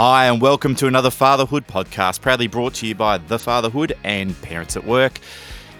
Hi, 0.00 0.26
and 0.26 0.40
welcome 0.40 0.76
to 0.76 0.86
another 0.86 1.10
Fatherhood 1.10 1.66
podcast, 1.66 2.20
proudly 2.20 2.46
brought 2.46 2.74
to 2.74 2.86
you 2.86 2.94
by 2.94 3.18
The 3.18 3.36
Fatherhood 3.36 3.94
and 4.04 4.40
Parents 4.42 4.76
at 4.76 4.84
Work. 4.84 5.18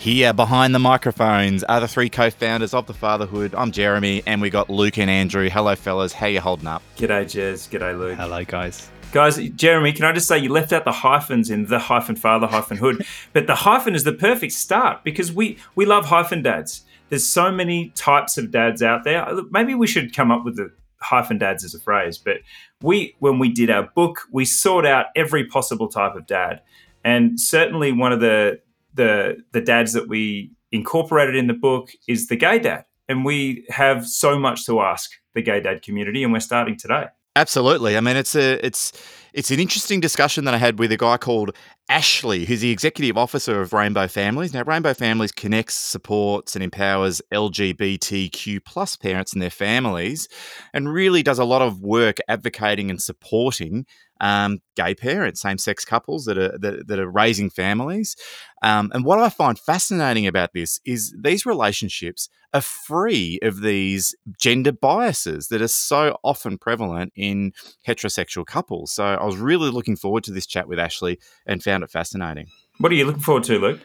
Here 0.00 0.32
behind 0.32 0.74
the 0.74 0.80
microphones 0.80 1.62
are 1.62 1.78
the 1.78 1.86
three 1.86 2.10
co-founders 2.10 2.74
of 2.74 2.88
The 2.88 2.94
Fatherhood. 2.94 3.54
I'm 3.54 3.70
Jeremy, 3.70 4.24
and 4.26 4.42
we 4.42 4.50
got 4.50 4.70
Luke 4.70 4.98
and 4.98 5.08
Andrew. 5.08 5.48
Hello, 5.48 5.76
fellas. 5.76 6.12
How 6.12 6.26
you 6.26 6.40
holding 6.40 6.66
up? 6.66 6.82
G'day, 6.96 7.26
Jez. 7.26 7.68
G'day, 7.68 7.96
Luke. 7.96 8.18
Hello, 8.18 8.44
guys. 8.44 8.90
Guys, 9.12 9.36
Jeremy, 9.50 9.92
can 9.92 10.04
I 10.04 10.10
just 10.10 10.26
say 10.26 10.36
you 10.36 10.48
left 10.48 10.72
out 10.72 10.84
the 10.84 10.90
hyphens 10.90 11.48
in 11.48 11.66
the 11.66 11.78
hyphen 11.78 12.16
father 12.16 12.48
hyphen 12.48 12.78
hood, 12.78 13.06
but 13.32 13.46
the 13.46 13.54
hyphen 13.54 13.94
is 13.94 14.02
the 14.02 14.12
perfect 14.12 14.52
start 14.52 15.04
because 15.04 15.30
we 15.30 15.58
we 15.76 15.86
love 15.86 16.06
hyphen 16.06 16.42
dads. 16.42 16.84
There's 17.08 17.24
so 17.24 17.52
many 17.52 17.90
types 17.90 18.36
of 18.36 18.50
dads 18.50 18.82
out 18.82 19.04
there. 19.04 19.24
Maybe 19.52 19.76
we 19.76 19.86
should 19.86 20.12
come 20.12 20.32
up 20.32 20.44
with 20.44 20.56
the 20.56 20.72
hyphen 21.00 21.38
dads 21.38 21.64
is 21.64 21.74
a 21.74 21.80
phrase, 21.80 22.18
but 22.18 22.38
we 22.82 23.14
when 23.18 23.38
we 23.38 23.50
did 23.50 23.70
our 23.70 23.84
book, 23.94 24.22
we 24.32 24.44
sought 24.44 24.86
out 24.86 25.06
every 25.16 25.46
possible 25.46 25.88
type 25.88 26.14
of 26.14 26.26
dad, 26.26 26.60
and 27.04 27.38
certainly 27.38 27.92
one 27.92 28.12
of 28.12 28.20
the 28.20 28.60
the 28.94 29.42
the 29.52 29.60
dads 29.60 29.92
that 29.92 30.08
we 30.08 30.50
incorporated 30.72 31.36
in 31.36 31.46
the 31.46 31.54
book 31.54 31.90
is 32.06 32.28
the 32.28 32.36
gay 32.36 32.58
dad, 32.58 32.84
and 33.08 33.24
we 33.24 33.64
have 33.68 34.06
so 34.06 34.38
much 34.38 34.66
to 34.66 34.80
ask 34.80 35.10
the 35.34 35.42
gay 35.42 35.60
dad 35.60 35.82
community, 35.82 36.22
and 36.22 36.32
we're 36.32 36.40
starting 36.40 36.76
today. 36.76 37.06
Absolutely. 37.36 37.96
I 37.96 38.00
mean, 38.00 38.16
it's 38.16 38.34
a 38.34 38.64
it's 38.66 38.92
it's 39.32 39.50
an 39.50 39.60
interesting 39.60 40.00
discussion 40.00 40.44
that 40.44 40.54
I 40.54 40.58
had 40.58 40.78
with 40.78 40.90
a 40.90 40.96
guy 40.96 41.16
called 41.16 41.54
Ashley, 41.90 42.44
who's 42.44 42.60
the 42.60 42.70
executive 42.70 43.16
officer 43.16 43.62
of 43.62 43.72
Rainbow 43.72 44.08
Families. 44.08 44.52
Now, 44.52 44.62
Rainbow 44.62 44.92
Families 44.92 45.32
connects, 45.32 45.74
supports, 45.74 46.54
and 46.54 46.62
empowers 46.62 47.22
LGBTQ 47.32 48.62
plus 48.64 48.96
parents 48.96 49.32
and 49.32 49.40
their 49.40 49.48
families, 49.48 50.28
and 50.74 50.92
really 50.92 51.22
does 51.22 51.38
a 51.38 51.44
lot 51.44 51.62
of 51.62 51.80
work 51.80 52.18
advocating 52.28 52.90
and 52.90 53.00
supporting 53.00 53.86
um, 54.20 54.60
gay 54.76 54.94
parents, 54.94 55.40
same-sex 55.40 55.84
couples 55.84 56.24
that 56.24 56.38
are 56.38 56.56
that, 56.58 56.86
that 56.88 56.98
are 56.98 57.10
raising 57.10 57.50
families. 57.50 58.16
Um, 58.62 58.90
and 58.94 59.04
what 59.04 59.18
I 59.18 59.28
find 59.28 59.58
fascinating 59.58 60.26
about 60.26 60.52
this 60.52 60.80
is 60.84 61.14
these 61.18 61.46
relationships 61.46 62.28
are 62.54 62.60
free 62.60 63.38
of 63.42 63.60
these 63.60 64.14
gender 64.38 64.72
biases 64.72 65.48
that 65.48 65.60
are 65.60 65.68
so 65.68 66.16
often 66.24 66.56
prevalent 66.58 67.12
in 67.14 67.52
heterosexual 67.86 68.46
couples. 68.46 68.90
So 68.90 69.04
I 69.04 69.24
was 69.24 69.36
really 69.36 69.70
looking 69.70 69.96
forward 69.96 70.24
to 70.24 70.32
this 70.32 70.46
chat 70.46 70.66
with 70.66 70.78
Ashley 70.78 71.18
and 71.46 71.62
found 71.62 71.84
it 71.84 71.90
fascinating. 71.90 72.46
What 72.78 72.90
are 72.90 72.94
you 72.94 73.04
looking 73.04 73.20
forward 73.20 73.44
to, 73.44 73.58
Luke? 73.58 73.80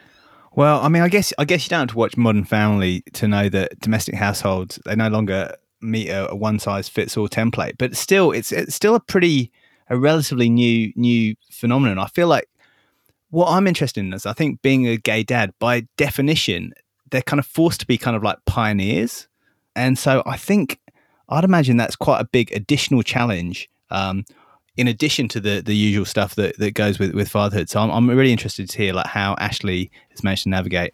Well, 0.56 0.81
I 0.81 0.88
mean, 0.88 1.02
I 1.02 1.09
guess 1.09 1.34
I 1.38 1.45
guess 1.45 1.66
you 1.66 1.70
don't 1.70 1.80
have 1.81 1.89
to 1.89 1.98
watch 1.98 2.16
Modern 2.16 2.44
Family 2.44 3.04
to 3.14 3.28
know 3.28 3.50
that 3.50 3.80
domestic 3.80 4.16
households 4.16 4.80
they 4.86 4.95
no 4.95 5.09
longer 5.09 5.56
meet 5.81 6.09
a, 6.09 6.31
a 6.31 6.36
one 6.36 6.59
size 6.59 6.88
fits 6.88 7.17
all 7.17 7.28
template, 7.28 7.78
but 7.78 7.95
still, 7.95 8.31
it's 8.31 8.52
it's 8.52 8.76
still 8.76 8.95
a 8.95 9.00
pretty 9.00 9.52
a 9.94 9.97
relatively 9.97 10.49
new 10.49 10.91
new 10.95 11.36
phenomenon. 11.52 11.99
I 11.99 12.08
feel 12.08 12.27
like 12.27 12.49
what 13.30 13.47
I'm 13.47 13.67
interested 13.67 14.02
in 14.02 14.13
is 14.13 14.25
I 14.25 14.33
think 14.33 14.61
being 14.61 14.88
a 14.88 14.97
gay 14.97 15.23
dad, 15.23 15.53
by 15.59 15.88
definition, 15.97 16.73
they're 17.09 17.22
kind 17.22 17.39
of 17.39 17.45
forced 17.45 17.80
to 17.81 17.88
be 17.88 17.97
kind 17.97 18.16
of 18.16 18.23
like 18.23 18.38
pioneers, 18.45 19.27
and 19.75 19.97
so 19.97 20.23
I 20.25 20.38
think 20.38 20.80
I'd 21.30 21.44
imagine 21.44 21.77
that's 21.77 21.95
quite 21.95 22.19
a 22.19 22.25
big 22.25 22.52
additional 22.52 23.03
challenge. 23.03 23.69
Um, 23.89 24.25
in 24.75 24.88
addition 24.88 25.27
to 25.30 25.39
the 25.39 25.61
the 25.61 25.75
usual 25.75 26.05
stuff 26.05 26.36
that, 26.36 26.58
that 26.58 26.73
goes 26.73 26.97
with, 26.97 27.14
with 27.14 27.30
fatherhood. 27.30 27.69
So 27.69 27.80
I'm, 27.80 27.91
I'm 27.91 28.09
really 28.09 28.31
interested 28.31 28.69
to 28.69 28.77
hear 28.77 28.94
like 28.94 29.08
how 29.08 29.36
Ashley 29.39 29.91
has 30.09 30.23
managed 30.23 30.44
to 30.44 30.49
navigate 30.49 30.94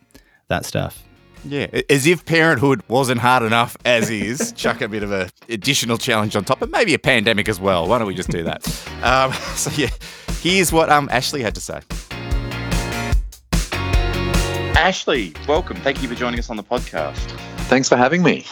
that 0.50 0.66
stuff. 0.66 1.02
Yeah, 1.45 1.68
as 1.90 2.06
if 2.06 2.26
parenthood 2.26 2.82
wasn't 2.88 3.22
hard 3.22 3.44
enough 3.44 3.78
as 3.86 4.09
is. 4.09 4.52
chuck 4.56 4.82
a 4.82 4.90
bit 4.90 5.04
of 5.04 5.12
a 5.12 5.30
additional 5.48 5.98
challenge 5.98 6.36
on 6.36 6.44
top, 6.44 6.59
but 6.59 6.70
maybe 6.70 6.94
a 6.94 7.00
pandemic 7.00 7.48
as 7.48 7.59
well. 7.59 7.88
Why 7.88 7.98
don't 7.98 8.08
we 8.08 8.16
just 8.16 8.30
do 8.30 8.44
that? 8.44 8.66
um, 9.04 9.32
so 9.56 9.72
yeah, 9.72 9.90
here's 10.42 10.72
what 10.72 10.89
um 10.89 11.08
Ashley 11.11 11.42
had 11.42 11.55
to 11.55 11.61
say. 11.61 11.82
Ashley, 14.76 15.33
welcome. 15.48 15.78
Thank 15.78 16.02
you 16.02 16.08
for 16.08 16.16
joining 16.16 16.39
us 16.39 16.49
on 16.49 16.58
the 16.58 16.64
podcast. 16.64 17.17
Thanks 17.67 17.89
for 17.89 17.95
having 17.98 18.23
me. 18.23 18.45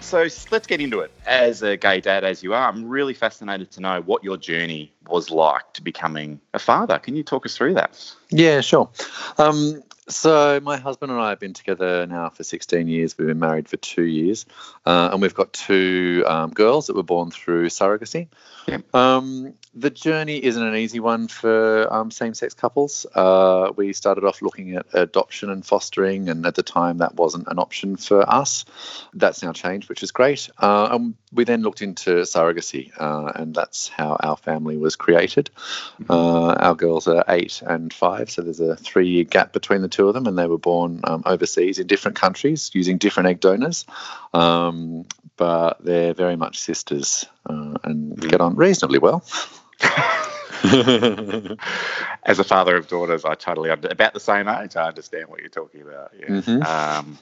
So 0.00 0.28
let's 0.50 0.66
get 0.66 0.80
into 0.80 1.00
it. 1.00 1.10
As 1.26 1.62
a 1.62 1.76
gay 1.76 2.00
dad, 2.00 2.22
as 2.22 2.42
you 2.42 2.54
are, 2.54 2.68
I'm 2.68 2.88
really 2.88 3.14
fascinated 3.14 3.72
to 3.72 3.80
know 3.80 4.02
what 4.02 4.22
your 4.22 4.36
journey 4.36 4.92
was 5.08 5.30
like 5.30 5.72
to 5.72 5.82
becoming 5.82 6.40
a 6.54 6.60
father. 6.60 6.98
Can 6.98 7.16
you 7.16 7.24
talk 7.24 7.44
us 7.44 7.56
through 7.56 7.74
that? 7.74 8.14
Yeah, 8.30 8.60
sure. 8.60 8.88
Um, 9.38 9.82
so 10.08 10.60
my 10.60 10.76
husband 10.76 11.12
and 11.12 11.20
I 11.20 11.30
have 11.30 11.40
been 11.40 11.52
together 11.52 12.06
now 12.06 12.28
for 12.28 12.44
16 12.44 12.88
years. 12.88 13.16
We've 13.18 13.28
been 13.28 13.38
married 13.38 13.68
for 13.68 13.76
two 13.76 14.04
years, 14.04 14.46
uh, 14.84 15.10
and 15.12 15.20
we've 15.20 15.34
got 15.34 15.52
two 15.52 16.24
um, 16.26 16.50
girls 16.50 16.86
that 16.86 16.96
were 16.96 17.02
born 17.02 17.30
through 17.30 17.68
surrogacy. 17.68 18.28
Yeah. 18.66 18.78
Um, 18.94 19.54
the 19.76 19.90
journey 19.90 20.42
isn't 20.42 20.62
an 20.62 20.74
easy 20.74 21.00
one 21.00 21.28
for 21.28 21.92
um, 21.92 22.10
same-sex 22.10 22.54
couples. 22.54 23.06
Uh, 23.14 23.72
we 23.76 23.92
started 23.92 24.24
off 24.24 24.40
looking 24.40 24.74
at 24.74 24.86
adoption 24.94 25.50
and 25.50 25.64
fostering, 25.64 26.30
and 26.30 26.46
at 26.46 26.54
the 26.54 26.62
time 26.62 26.98
that 26.98 27.14
wasn't 27.14 27.46
an 27.48 27.58
option 27.58 27.96
for 27.96 28.28
us. 28.28 28.64
That's 29.12 29.42
now 29.42 29.52
changed, 29.52 29.90
which 29.90 30.02
is 30.02 30.12
great. 30.12 30.48
Uh, 30.58 30.88
and 30.92 31.14
we 31.30 31.44
then 31.44 31.60
looked 31.60 31.82
into 31.82 32.22
surrogacy, 32.22 32.90
uh, 32.98 33.32
and 33.34 33.54
that's 33.54 33.88
how 33.88 34.16
our 34.20 34.38
family 34.38 34.78
was 34.78 34.96
created. 34.96 35.50
Mm-hmm. 36.00 36.10
Uh, 36.10 36.54
our 36.54 36.74
girls 36.74 37.06
are 37.06 37.24
eight 37.28 37.60
and 37.66 37.92
five, 37.92 38.30
so 38.30 38.40
there's 38.40 38.60
a 38.60 38.76
three-year 38.76 39.24
gap 39.24 39.52
between 39.52 39.82
the 39.82 39.88
two 39.88 40.08
of 40.08 40.14
them, 40.14 40.26
and 40.26 40.38
they 40.38 40.46
were 40.46 40.58
born 40.58 41.00
um, 41.04 41.22
overseas 41.26 41.78
in 41.78 41.86
different 41.86 42.16
countries 42.16 42.70
using 42.72 42.96
different 42.96 43.28
egg 43.28 43.40
donors. 43.40 43.84
Um, 44.32 45.04
but 45.36 45.84
they're 45.84 46.14
very 46.14 46.36
much 46.36 46.58
sisters 46.58 47.26
uh, 47.44 47.74
and 47.84 48.18
get 48.18 48.40
on 48.40 48.56
reasonably 48.56 48.98
well. 48.98 49.22
As 52.24 52.38
a 52.38 52.44
father 52.44 52.76
of 52.76 52.88
daughters, 52.88 53.24
I 53.24 53.34
totally 53.34 53.70
under, 53.70 53.88
about 53.88 54.14
the 54.14 54.20
same 54.20 54.48
age. 54.48 54.76
I 54.76 54.88
understand 54.88 55.28
what 55.28 55.40
you're 55.40 55.48
talking 55.48 55.82
about. 55.82 56.12
Yeah. 56.18 56.26
Mm-hmm. 56.26 56.62
Um, 56.62 57.18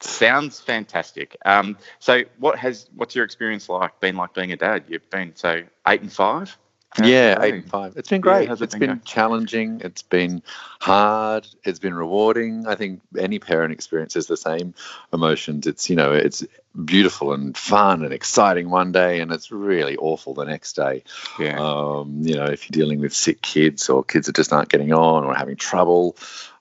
sounds 0.00 0.60
fantastic. 0.60 1.36
Um, 1.44 1.76
so, 1.98 2.22
what 2.38 2.58
has 2.58 2.88
what's 2.94 3.14
your 3.14 3.24
experience 3.24 3.68
like? 3.68 3.98
Been 4.00 4.16
like 4.16 4.34
being 4.34 4.52
a 4.52 4.56
dad? 4.56 4.84
You've 4.88 5.08
been 5.10 5.34
so 5.36 5.62
eight 5.86 6.00
and 6.00 6.12
five. 6.12 6.56
Yeah, 6.98 7.38
eight 7.40 7.54
and 7.54 7.70
five. 7.70 7.96
It's 7.96 8.08
been 8.08 8.20
great. 8.20 8.48
Yeah, 8.48 8.54
it 8.54 8.62
it's 8.62 8.74
been, 8.74 8.90
been 8.90 9.02
challenging. 9.04 9.80
It's 9.84 10.02
been 10.02 10.42
hard. 10.80 11.46
It's 11.62 11.78
been 11.78 11.94
rewarding. 11.94 12.66
I 12.66 12.74
think 12.74 13.00
any 13.16 13.38
parent 13.38 13.72
experiences 13.72 14.26
the 14.26 14.36
same 14.36 14.74
emotions. 15.12 15.68
It's 15.68 15.88
you 15.88 15.94
know 15.94 16.12
it's 16.12 16.44
beautiful 16.84 17.32
and 17.32 17.56
fun 17.56 18.02
and 18.02 18.12
exciting 18.12 18.70
one 18.70 18.90
day, 18.90 19.20
and 19.20 19.30
it's 19.30 19.52
really 19.52 19.96
awful 19.98 20.34
the 20.34 20.44
next 20.44 20.74
day. 20.74 21.04
Yeah. 21.38 21.58
Um, 21.60 22.22
you 22.22 22.34
know, 22.34 22.46
if 22.46 22.64
you're 22.64 22.84
dealing 22.84 22.98
with 22.98 23.14
sick 23.14 23.40
kids 23.40 23.88
or 23.88 24.02
kids 24.02 24.26
that 24.26 24.34
just 24.34 24.52
aren't 24.52 24.68
getting 24.68 24.92
on 24.92 25.24
or 25.24 25.32
having 25.32 25.56
trouble, 25.56 26.16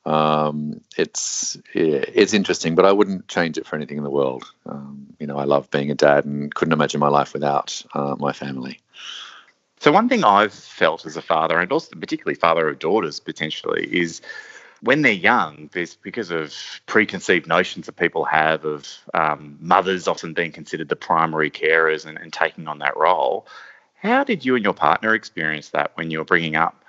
um, 0.05 0.81
it's 0.95 1.57
it's 1.73 2.33
interesting, 2.33 2.75
but 2.75 2.85
I 2.85 2.91
wouldn't 2.91 3.27
change 3.27 3.57
it 3.57 3.65
for 3.65 3.75
anything 3.75 3.97
in 3.97 4.03
the 4.03 4.11
world. 4.11 4.43
Um, 4.67 5.07
you 5.17 5.25
know, 5.25 5.37
I 5.37 5.45
love 5.45 5.71
being 5.71 5.89
a 5.89 5.95
dad 5.95 6.25
and 6.25 6.53
couldn't 6.53 6.73
imagine 6.73 6.99
my 6.99 7.09
life 7.09 7.33
without 7.33 7.81
uh, 7.95 8.15
my 8.19 8.31
family. 8.31 8.79
So 9.79 9.91
one 9.93 10.09
thing 10.09 10.23
I've 10.23 10.53
felt 10.53 11.05
as 11.05 11.15
a 11.15 11.21
father, 11.21 11.57
and 11.57 11.71
also 11.71 11.95
particularly 11.95 12.35
father 12.35 12.67
of 12.67 12.79
daughters 12.79 13.19
potentially, 13.19 13.87
is 13.91 14.21
when 14.81 15.01
they're 15.01 15.11
young, 15.11 15.69
there's 15.73 15.95
because 15.95 16.31
of 16.31 16.53
preconceived 16.85 17.47
notions 17.47 17.85
that 17.85 17.95
people 17.95 18.25
have 18.25 18.65
of 18.65 18.87
um, 19.13 19.57
mothers 19.61 20.07
often 20.07 20.33
being 20.33 20.51
considered 20.51 20.89
the 20.89 20.95
primary 20.95 21.49
carers 21.49 22.05
and, 22.05 22.17
and, 22.17 22.31
taking 22.31 22.67
on 22.67 22.79
that 22.79 22.95
role. 22.95 23.45
How 23.95 24.23
did 24.23 24.45
you 24.45 24.55
and 24.55 24.63
your 24.63 24.73
partner 24.73 25.13
experience 25.13 25.69
that 25.69 25.91
when 25.95 26.11
you 26.11 26.19
were 26.19 26.25
bringing 26.25 26.55
up 26.55 26.83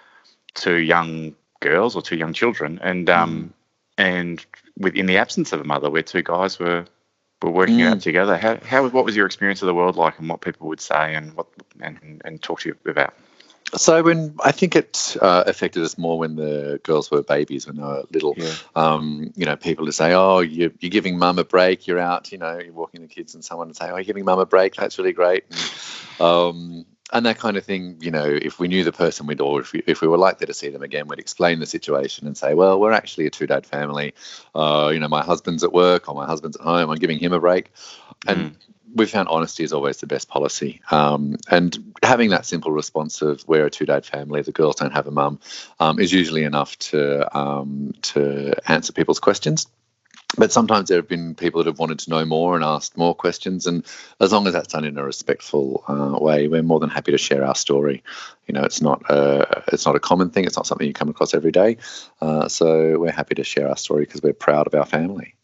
two 0.54 0.76
young 0.76 1.34
girls 1.60 1.96
or 1.96 2.02
two 2.02 2.16
young 2.16 2.32
children, 2.32 2.78
and 2.82 3.10
um, 3.10 3.54
mm. 3.98 4.04
and 4.04 4.46
within 4.78 5.06
the 5.06 5.18
absence 5.18 5.52
of 5.52 5.60
a 5.60 5.64
mother, 5.64 5.90
where 5.90 6.02
two 6.02 6.22
guys 6.22 6.58
were 6.58 6.86
were 7.42 7.50
working 7.50 7.78
mm. 7.78 7.90
out 7.90 8.00
together. 8.00 8.36
How, 8.36 8.58
how 8.64 8.88
what 8.88 9.04
was 9.04 9.16
your 9.16 9.26
experience 9.26 9.62
of 9.62 9.66
the 9.66 9.74
world 9.74 9.96
like, 9.96 10.18
and 10.18 10.28
what 10.28 10.40
people 10.40 10.68
would 10.68 10.80
say, 10.80 11.14
and 11.14 11.34
what 11.34 11.46
and, 11.80 12.20
and 12.24 12.42
talk 12.42 12.60
to 12.60 12.70
you 12.70 12.90
about? 12.90 13.14
So 13.74 14.02
when 14.02 14.34
I 14.42 14.50
think 14.50 14.74
it 14.74 15.16
uh, 15.20 15.44
affected 15.46 15.84
us 15.84 15.96
more 15.96 16.18
when 16.18 16.34
the 16.34 16.80
girls 16.82 17.10
were 17.10 17.22
babies, 17.22 17.66
when 17.66 17.76
they 17.76 17.82
were 17.82 18.02
little. 18.12 18.34
Yeah. 18.36 18.52
Um, 18.74 19.32
you 19.36 19.46
know, 19.46 19.54
people 19.56 19.86
to 19.86 19.92
say, 19.92 20.12
"Oh, 20.12 20.40
you're, 20.40 20.72
you're 20.80 20.90
giving 20.90 21.18
mum 21.18 21.38
a 21.38 21.44
break. 21.44 21.86
You're 21.86 22.00
out. 22.00 22.32
You 22.32 22.38
know, 22.38 22.58
you're 22.58 22.72
walking 22.72 23.00
the 23.02 23.06
kids," 23.06 23.34
and 23.34 23.44
someone 23.44 23.68
would 23.68 23.76
say, 23.76 23.90
"Oh, 23.90 23.96
you're 23.96 24.04
giving 24.04 24.24
mum 24.24 24.40
a 24.40 24.46
break. 24.46 24.74
That's 24.74 24.98
really 24.98 25.12
great." 25.12 25.44
And, 25.50 26.26
um, 26.26 26.86
and 27.12 27.26
that 27.26 27.38
kind 27.38 27.56
of 27.56 27.64
thing, 27.64 27.96
you 28.00 28.10
know, 28.10 28.24
if 28.24 28.58
we 28.58 28.68
knew 28.68 28.84
the 28.84 28.92
person 28.92 29.26
we'd, 29.26 29.40
or 29.40 29.60
if 29.60 29.72
we, 29.72 29.82
if 29.86 30.00
we 30.00 30.08
were 30.08 30.18
likely 30.18 30.46
to 30.46 30.54
see 30.54 30.68
them 30.68 30.82
again, 30.82 31.08
we'd 31.08 31.18
explain 31.18 31.58
the 31.58 31.66
situation 31.66 32.26
and 32.26 32.36
say, 32.36 32.54
well, 32.54 32.80
we're 32.80 32.92
actually 32.92 33.26
a 33.26 33.30
two 33.30 33.46
dad 33.46 33.66
family. 33.66 34.14
Uh, 34.54 34.90
you 34.92 35.00
know, 35.00 35.08
my 35.08 35.22
husband's 35.22 35.64
at 35.64 35.72
work 35.72 36.08
or 36.08 36.14
my 36.14 36.26
husband's 36.26 36.56
at 36.56 36.62
home. 36.62 36.90
I'm 36.90 36.98
giving 36.98 37.18
him 37.18 37.32
a 37.32 37.40
break. 37.40 37.72
And 38.26 38.52
mm. 38.52 38.54
we 38.94 39.06
found 39.06 39.28
honesty 39.28 39.64
is 39.64 39.72
always 39.72 39.98
the 39.98 40.06
best 40.06 40.28
policy. 40.28 40.80
Um, 40.90 41.36
and 41.50 41.94
having 42.02 42.30
that 42.30 42.46
simple 42.46 42.72
response 42.72 43.22
of 43.22 43.46
we're 43.48 43.66
a 43.66 43.70
two 43.70 43.86
dad 43.86 44.06
family, 44.06 44.42
the 44.42 44.52
girls 44.52 44.76
don't 44.76 44.92
have 44.92 45.06
a 45.06 45.10
mum, 45.12 45.40
um, 45.80 45.98
is 45.98 46.12
usually 46.12 46.44
enough 46.44 46.78
to 46.78 47.36
um, 47.36 47.92
to 48.02 48.54
answer 48.70 48.92
people's 48.92 49.20
questions. 49.20 49.66
But 50.36 50.52
sometimes 50.52 50.88
there 50.88 50.98
have 50.98 51.08
been 51.08 51.34
people 51.34 51.62
that 51.62 51.68
have 51.68 51.78
wanted 51.78 51.98
to 52.00 52.10
know 52.10 52.24
more 52.24 52.54
and 52.54 52.64
asked 52.64 52.96
more 52.96 53.14
questions. 53.14 53.66
And 53.66 53.84
as 54.20 54.32
long 54.32 54.46
as 54.46 54.52
that's 54.52 54.72
done 54.72 54.84
in 54.84 54.96
a 54.96 55.04
respectful 55.04 55.84
uh, 55.88 56.18
way, 56.18 56.48
we're 56.48 56.62
more 56.62 56.80
than 56.80 56.90
happy 56.90 57.12
to 57.12 57.18
share 57.18 57.44
our 57.44 57.54
story. 57.54 58.02
You 58.46 58.54
know, 58.54 58.62
it's 58.62 58.80
not 58.80 59.02
a, 59.10 59.64
it's 59.72 59.86
not 59.86 59.96
a 59.96 60.00
common 60.00 60.30
thing. 60.30 60.44
It's 60.44 60.56
not 60.56 60.66
something 60.66 60.86
you 60.86 60.92
come 60.92 61.08
across 61.08 61.34
every 61.34 61.52
day. 61.52 61.78
Uh, 62.20 62.48
so 62.48 62.98
we're 62.98 63.12
happy 63.12 63.34
to 63.34 63.44
share 63.44 63.68
our 63.68 63.76
story 63.76 64.04
because 64.04 64.22
we're 64.22 64.32
proud 64.32 64.66
of 64.66 64.74
our 64.74 64.86
family. 64.86 65.34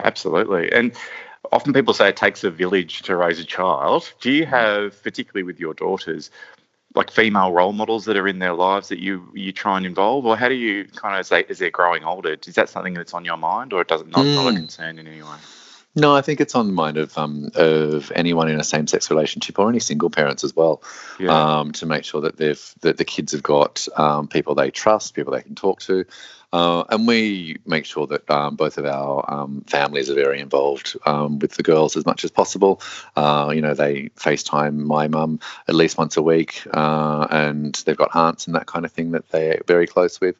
Absolutely. 0.00 0.70
And 0.72 0.92
often 1.50 1.72
people 1.72 1.94
say 1.94 2.08
it 2.08 2.16
takes 2.16 2.44
a 2.44 2.50
village 2.50 3.02
to 3.02 3.16
raise 3.16 3.40
a 3.40 3.44
child. 3.44 4.12
Do 4.20 4.30
you 4.30 4.46
have, 4.46 5.02
particularly 5.02 5.42
with 5.42 5.58
your 5.58 5.74
daughters, 5.74 6.30
like 6.94 7.10
female 7.10 7.52
role 7.52 7.72
models 7.72 8.04
that 8.04 8.16
are 8.16 8.28
in 8.28 8.38
their 8.38 8.54
lives 8.54 8.88
that 8.88 8.98
you 8.98 9.26
you 9.34 9.52
try 9.52 9.76
and 9.76 9.86
involve, 9.86 10.26
or 10.26 10.36
how 10.36 10.48
do 10.48 10.54
you 10.54 10.84
kind 10.84 11.18
of 11.18 11.26
say 11.26 11.44
as 11.48 11.58
they're 11.58 11.70
growing 11.70 12.04
older? 12.04 12.36
Is 12.46 12.54
that 12.54 12.68
something 12.68 12.94
that's 12.94 13.14
on 13.14 13.24
your 13.24 13.36
mind, 13.36 13.72
or 13.72 13.80
it 13.80 13.88
doesn't 13.88 14.10
not, 14.10 14.24
mm. 14.24 14.34
not 14.34 14.48
a 14.48 14.50
hmm. 14.50 14.56
concern 14.56 14.98
in 14.98 15.06
any 15.06 15.22
way? 15.22 15.36
No, 15.94 16.16
I 16.16 16.22
think 16.22 16.40
it's 16.40 16.54
on 16.54 16.68
the 16.68 16.72
mind 16.72 16.96
of 16.96 17.16
um, 17.18 17.50
of 17.54 18.10
anyone 18.14 18.48
in 18.48 18.58
a 18.58 18.64
same 18.64 18.86
sex 18.86 19.10
relationship 19.10 19.58
or 19.58 19.68
any 19.68 19.78
single 19.78 20.08
parents 20.08 20.42
as 20.42 20.56
well, 20.56 20.82
yeah. 21.20 21.58
um, 21.58 21.72
to 21.72 21.86
make 21.86 22.04
sure 22.04 22.22
that 22.22 22.38
they've 22.38 22.74
that 22.80 22.96
the 22.96 23.04
kids 23.04 23.32
have 23.32 23.42
got 23.42 23.86
um, 23.96 24.26
people 24.26 24.54
they 24.54 24.70
trust, 24.70 25.14
people 25.14 25.34
they 25.34 25.42
can 25.42 25.54
talk 25.54 25.80
to, 25.82 26.06
uh, 26.54 26.84
and 26.88 27.06
we 27.06 27.58
make 27.66 27.84
sure 27.84 28.06
that 28.06 28.30
um, 28.30 28.56
both 28.56 28.78
of 28.78 28.86
our 28.86 29.24
um, 29.30 29.64
families 29.66 30.08
are 30.08 30.14
very 30.14 30.40
involved 30.40 30.96
um, 31.04 31.38
with 31.38 31.52
the 31.52 31.62
girls 31.62 31.94
as 31.94 32.06
much 32.06 32.24
as 32.24 32.30
possible. 32.30 32.80
Uh, 33.14 33.52
you 33.54 33.60
know, 33.60 33.74
they 33.74 34.08
FaceTime 34.16 34.76
my 34.76 35.08
mum 35.08 35.40
at 35.68 35.74
least 35.74 35.98
once 35.98 36.16
a 36.16 36.22
week, 36.22 36.62
uh, 36.72 37.26
and 37.30 37.74
they've 37.84 37.98
got 37.98 38.16
aunts 38.16 38.46
and 38.46 38.56
that 38.56 38.66
kind 38.66 38.86
of 38.86 38.92
thing 38.92 39.10
that 39.10 39.28
they're 39.28 39.60
very 39.66 39.86
close 39.86 40.22
with. 40.22 40.36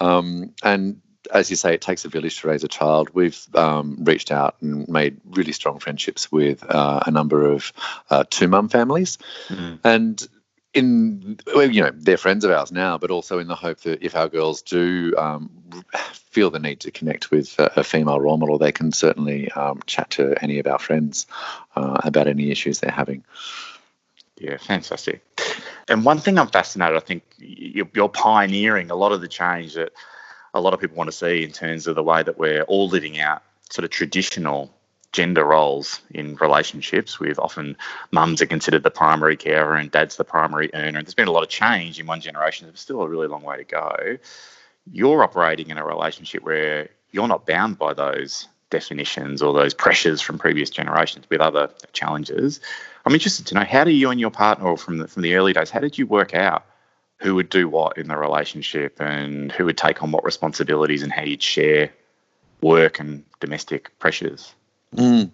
Um, 0.00 0.54
and 0.62 1.00
as 1.32 1.50
you 1.50 1.56
say, 1.56 1.74
it 1.74 1.80
takes 1.80 2.04
a 2.04 2.08
village 2.08 2.40
to 2.40 2.48
raise 2.48 2.64
a 2.64 2.68
child. 2.68 3.10
We've 3.10 3.38
um, 3.54 3.98
reached 4.00 4.30
out 4.30 4.56
and 4.60 4.88
made 4.88 5.20
really 5.24 5.52
strong 5.52 5.78
friendships 5.78 6.30
with 6.30 6.64
uh, 6.68 7.00
a 7.06 7.10
number 7.10 7.50
of 7.50 7.72
uh, 8.10 8.24
two 8.28 8.48
mum 8.48 8.68
families. 8.68 9.18
Mm. 9.48 9.80
And 9.84 10.28
in 10.74 11.38
well, 11.54 11.70
you 11.70 11.82
know 11.82 11.92
they're 11.94 12.16
friends 12.16 12.44
of 12.44 12.50
ours 12.50 12.72
now, 12.72 12.98
but 12.98 13.10
also 13.10 13.38
in 13.38 13.46
the 13.46 13.54
hope 13.54 13.80
that 13.80 14.02
if 14.02 14.16
our 14.16 14.28
girls 14.28 14.60
do 14.62 15.14
um, 15.16 15.48
feel 16.12 16.50
the 16.50 16.58
need 16.58 16.80
to 16.80 16.90
connect 16.90 17.30
with 17.30 17.56
a, 17.60 17.80
a 17.80 17.84
female 17.84 18.20
role 18.20 18.36
model, 18.36 18.58
they 18.58 18.72
can 18.72 18.90
certainly 18.90 19.50
um, 19.52 19.80
chat 19.86 20.10
to 20.10 20.34
any 20.42 20.58
of 20.58 20.66
our 20.66 20.80
friends 20.80 21.26
uh, 21.76 22.00
about 22.02 22.26
any 22.26 22.50
issues 22.50 22.80
they're 22.80 22.90
having. 22.90 23.24
Yeah, 24.36 24.56
fantastic. 24.56 25.24
And 25.88 26.04
one 26.04 26.18
thing 26.18 26.38
I'm 26.38 26.48
fascinated, 26.48 26.96
I 26.96 27.00
think 27.00 27.22
you're, 27.38 27.88
you're 27.94 28.08
pioneering 28.08 28.90
a 28.90 28.96
lot 28.96 29.12
of 29.12 29.20
the 29.20 29.28
change 29.28 29.74
that 29.74 29.92
a 30.54 30.60
lot 30.60 30.72
of 30.72 30.80
people 30.80 30.96
want 30.96 31.08
to 31.08 31.16
see 31.16 31.42
in 31.42 31.52
terms 31.52 31.86
of 31.86 31.96
the 31.96 32.02
way 32.02 32.22
that 32.22 32.38
we're 32.38 32.62
all 32.62 32.88
living 32.88 33.18
out 33.18 33.42
sort 33.70 33.84
of 33.84 33.90
traditional 33.90 34.72
gender 35.12 35.44
roles 35.44 36.00
in 36.10 36.34
relationships 36.36 37.20
with 37.20 37.38
often 37.38 37.76
mums 38.10 38.42
are 38.42 38.46
considered 38.46 38.82
the 38.82 38.90
primary 38.90 39.36
carer 39.36 39.76
and 39.76 39.90
dad's 39.90 40.16
the 40.16 40.24
primary 40.24 40.70
earner. 40.74 40.98
And 40.98 41.06
there's 41.06 41.14
been 41.14 41.28
a 41.28 41.32
lot 41.32 41.42
of 41.42 41.48
change 41.48 42.00
in 42.00 42.06
one 42.06 42.20
generation. 42.20 42.66
There's 42.66 42.80
still 42.80 43.02
a 43.02 43.08
really 43.08 43.28
long 43.28 43.42
way 43.42 43.58
to 43.58 43.64
go. 43.64 44.18
You're 44.90 45.22
operating 45.22 45.70
in 45.70 45.78
a 45.78 45.84
relationship 45.84 46.42
where 46.42 46.88
you're 47.10 47.28
not 47.28 47.46
bound 47.46 47.78
by 47.78 47.94
those 47.94 48.48
definitions 48.70 49.40
or 49.40 49.54
those 49.54 49.72
pressures 49.72 50.20
from 50.20 50.36
previous 50.36 50.68
generations 50.68 51.26
with 51.30 51.40
other 51.40 51.70
challenges. 51.92 52.60
I'm 53.06 53.14
interested 53.14 53.46
to 53.46 53.54
know 53.54 53.64
how 53.64 53.84
do 53.84 53.92
you 53.92 54.10
and 54.10 54.18
your 54.18 54.30
partner, 54.30 54.66
or 54.66 54.76
from 54.76 54.98
the, 54.98 55.06
from 55.06 55.22
the 55.22 55.36
early 55.36 55.52
days, 55.52 55.70
how 55.70 55.78
did 55.78 55.96
you 55.96 56.06
work 56.06 56.34
out 56.34 56.66
who 57.24 57.34
would 57.34 57.48
do 57.48 57.66
what 57.66 57.96
in 57.96 58.06
the 58.06 58.16
relationship 58.18 59.00
and 59.00 59.50
who 59.50 59.64
would 59.64 59.78
take 59.78 60.02
on 60.02 60.12
what 60.12 60.24
responsibilities 60.24 61.02
and 61.02 61.10
how 61.10 61.22
you'd 61.22 61.42
share 61.42 61.90
work 62.60 63.00
and 63.00 63.24
domestic 63.40 63.98
pressures? 63.98 64.54
Mm. 64.94 65.30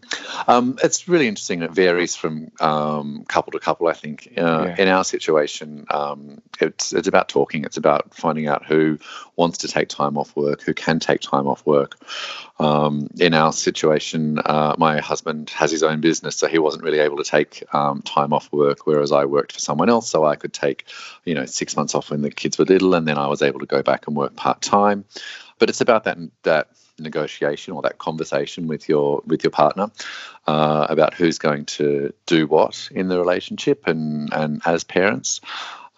Um, 0.49 0.79
it's 0.83 1.07
really 1.07 1.29
interesting. 1.29 1.62
It 1.62 1.71
varies 1.71 2.17
from 2.17 2.51
um, 2.61 3.25
couple 3.29 3.53
to 3.53 3.59
couple. 3.59 3.89
I 3.89 3.93
think 3.93 4.33
uh, 4.39 4.67
yeah. 4.69 4.77
in 4.79 4.89
our 4.89 5.05
situation, 5.05 5.87
um, 5.91 6.41
it's 6.61 6.93
it's 6.93 7.09
about 7.09 7.29
talking. 7.29 7.65
It's 7.65 7.77
about 7.77 8.15
finding 8.15 8.47
out 8.47 8.65
who 8.65 8.99
wants 9.37 9.59
to 9.59 9.69
take 9.69 9.89
time 9.89 10.17
off 10.17 10.35
work, 10.35 10.62
who 10.62 10.73
can 10.73 10.99
take 10.99 11.21
time 11.21 11.47
off 11.47 11.65
work. 11.67 11.99
Um, 12.59 13.09
in 13.19 13.35
our 13.35 13.53
situation, 13.53 14.39
uh, 14.39 14.77
my 14.79 15.01
husband 15.01 15.51
has 15.51 15.71
his 15.71 15.83
own 15.83 16.01
business, 16.01 16.37
so 16.37 16.47
he 16.47 16.59
wasn't 16.59 16.85
really 16.85 17.01
able 17.01 17.19
to 17.19 17.25
take 17.25 17.62
um, 17.75 18.01
time 18.03 18.33
off 18.33 18.51
work, 18.53 18.87
whereas 18.87 19.12
I 19.12 19.27
worked 19.27 19.53
for 19.53 19.61
someone 19.61 19.91
else, 19.91 20.09
so 20.09 20.25
I 20.25 20.37
could 20.37 20.55
take, 20.55 20.87
you 21.25 21.35
know, 21.35 21.45
six 21.45 21.77
months 21.77 21.95
off 21.95 22.11
when 22.11 22.23
the 22.23 22.31
kids 22.31 22.59
were 22.59 22.65
little, 22.65 22.95
and 22.95 23.07
then 23.07 23.19
I 23.19 23.27
was 23.27 23.43
able 23.43 23.61
to 23.61 23.67
go 23.67 23.83
back 23.83 24.07
and 24.07 24.17
work 24.17 24.37
part 24.37 24.62
time. 24.62 25.05
But 25.59 25.69
it's 25.69 25.83
about 25.83 26.05
that 26.05 26.17
that 26.45 26.69
negotiation 27.00 27.75
or 27.75 27.82
that 27.82 27.99
conversation 27.99 28.67
with 28.67 28.88
your 28.88 29.23
with 29.26 29.43
your 29.44 29.50
partner 29.50 29.91
uh, 30.47 30.87
about 30.88 31.14
who's 31.14 31.38
going 31.38 31.64
to 31.64 32.12
do 32.26 32.47
what 32.47 32.88
in 32.93 33.08
the 33.08 33.19
relationship 33.19 33.87
and 33.87 34.32
and 34.32 34.62
as 34.64 34.85
parents. 34.85 35.41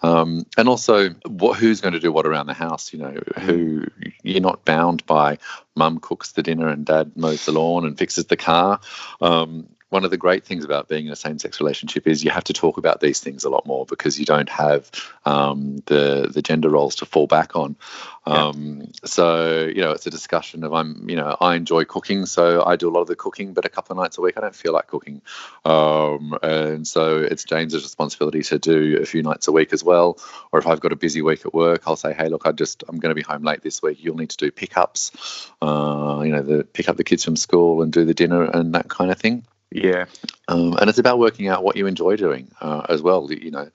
Um, 0.05 0.47
and 0.59 0.69
also, 0.69 1.11
what, 1.27 1.59
who's 1.59 1.81
going 1.81 1.95
to 1.95 2.01
do 2.01 2.11
what 2.11 2.27
around 2.27 2.47
the 2.47 2.55
house? 2.55 2.93
You 2.93 2.99
know, 2.99 3.21
who 3.41 3.87
you're 4.23 4.41
not 4.41 4.65
bound 4.65 5.07
by. 5.07 5.39
Mum 5.77 5.99
cooks 6.01 6.33
the 6.33 6.43
dinner 6.43 6.69
and 6.69 6.85
dad 6.85 7.17
mows 7.17 7.47
the 7.47 7.53
lawn 7.53 7.87
and 7.87 7.97
fixes 7.97 8.27
the 8.27 8.37
car. 8.37 8.81
Um, 9.21 9.69
one 9.93 10.05
of 10.05 10.11
the 10.11 10.17
great 10.17 10.47
things 10.47 10.65
about 10.65 10.89
being 10.89 11.05
in 11.05 11.13
a 11.13 11.17
same-sex 11.17 11.61
relationship 11.61 12.07
is 12.07 12.25
you 12.25 12.31
have 12.31 12.45
to 12.45 12.55
talk 12.55 12.79
about 12.79 13.01
these 13.01 13.21
things 13.21 13.45
a 13.45 13.51
lot 13.51 13.67
more 13.67 13.85
because 13.85 14.19
you 14.19 14.25
don't 14.25 14.49
have 14.49 14.91
um, 15.27 15.83
the 15.85 16.31
the 16.33 16.41
gender 16.41 16.71
roles 16.71 16.97
to 16.97 17.07
fall 17.07 17.27
back 17.27 17.55
on. 17.55 17.77
Um, 18.25 18.81
yeah. 18.81 18.87
So 19.05 19.65
you 19.67 19.83
know, 19.83 19.91
it's 19.91 20.07
a 20.07 20.11
discussion 20.11 20.65
of 20.65 20.73
I'm 20.73 21.11
you 21.11 21.17
know 21.17 21.37
I 21.39 21.57
enjoy 21.57 21.85
cooking, 21.85 22.25
so 22.25 22.65
I 22.65 22.77
do 22.77 22.89
a 22.89 22.93
lot 22.93 23.03
of 23.03 23.07
the 23.07 23.17
cooking, 23.17 23.53
but 23.53 23.67
a 23.67 23.69
couple 23.69 23.93
of 23.93 24.03
nights 24.03 24.17
a 24.17 24.23
week 24.23 24.39
I 24.39 24.41
don't 24.41 24.55
feel 24.55 24.73
like 24.73 24.87
cooking, 24.87 25.21
um, 25.67 26.39
and 26.43 26.89
so 26.89 27.19
it's 27.19 27.45
James's 27.45 27.83
responsibility 27.83 28.43
to 28.45 28.59
do 28.59 28.99
a 28.99 29.05
few 29.05 29.23
nights 29.23 29.47
a 29.47 29.53
week 29.53 29.75
as 29.75 29.85
well. 29.85 30.19
Or 30.53 30.59
if 30.59 30.67
I've 30.67 30.81
got 30.81 30.93
a 30.93 30.97
busy 30.97 31.21
week 31.21 31.45
at 31.45 31.53
work, 31.53 31.83
I'll 31.87 31.97
say, 31.97 32.15
hey, 32.15 32.31
look, 32.31 32.47
I 32.47 32.53
just 32.53 32.83
I'm 32.89 32.99
going 32.99 33.11
to 33.11 33.15
be 33.15 33.23
home 33.23 33.43
late 33.43 33.61
this 33.61 33.83
week. 33.83 33.99
You'll 34.01 34.17
need 34.17 34.31
to 34.31 34.39
do 34.39 34.51
pickups, 34.51 35.51
uh, 35.61 36.23
you 36.25 36.33
know, 36.33 36.41
the 36.41 36.65
pick 36.65 36.89
up 36.89 36.97
the 36.97 37.05
kids 37.05 37.25
from 37.25 37.37
school 37.37 37.83
and 37.83 37.93
do 37.93 38.07
the 38.07 38.15
dinner 38.15 38.45
and 38.45 38.75
that 38.75 38.89
kind 38.89 39.11
of 39.11 39.19
thing. 39.19 39.45
Yeah. 39.75 40.07
Um, 40.49 40.77
and 40.81 40.89
it's 40.89 40.99
about 40.99 41.19
working 41.19 41.49
out 41.49 41.63
what 41.63 41.77
you 41.77 41.87
enjoy 41.87 42.17
doing 42.17 42.51
uh, 42.61 42.87
as 42.89 43.03
well. 43.03 43.31
You 43.33 43.51
know, 43.51 43.71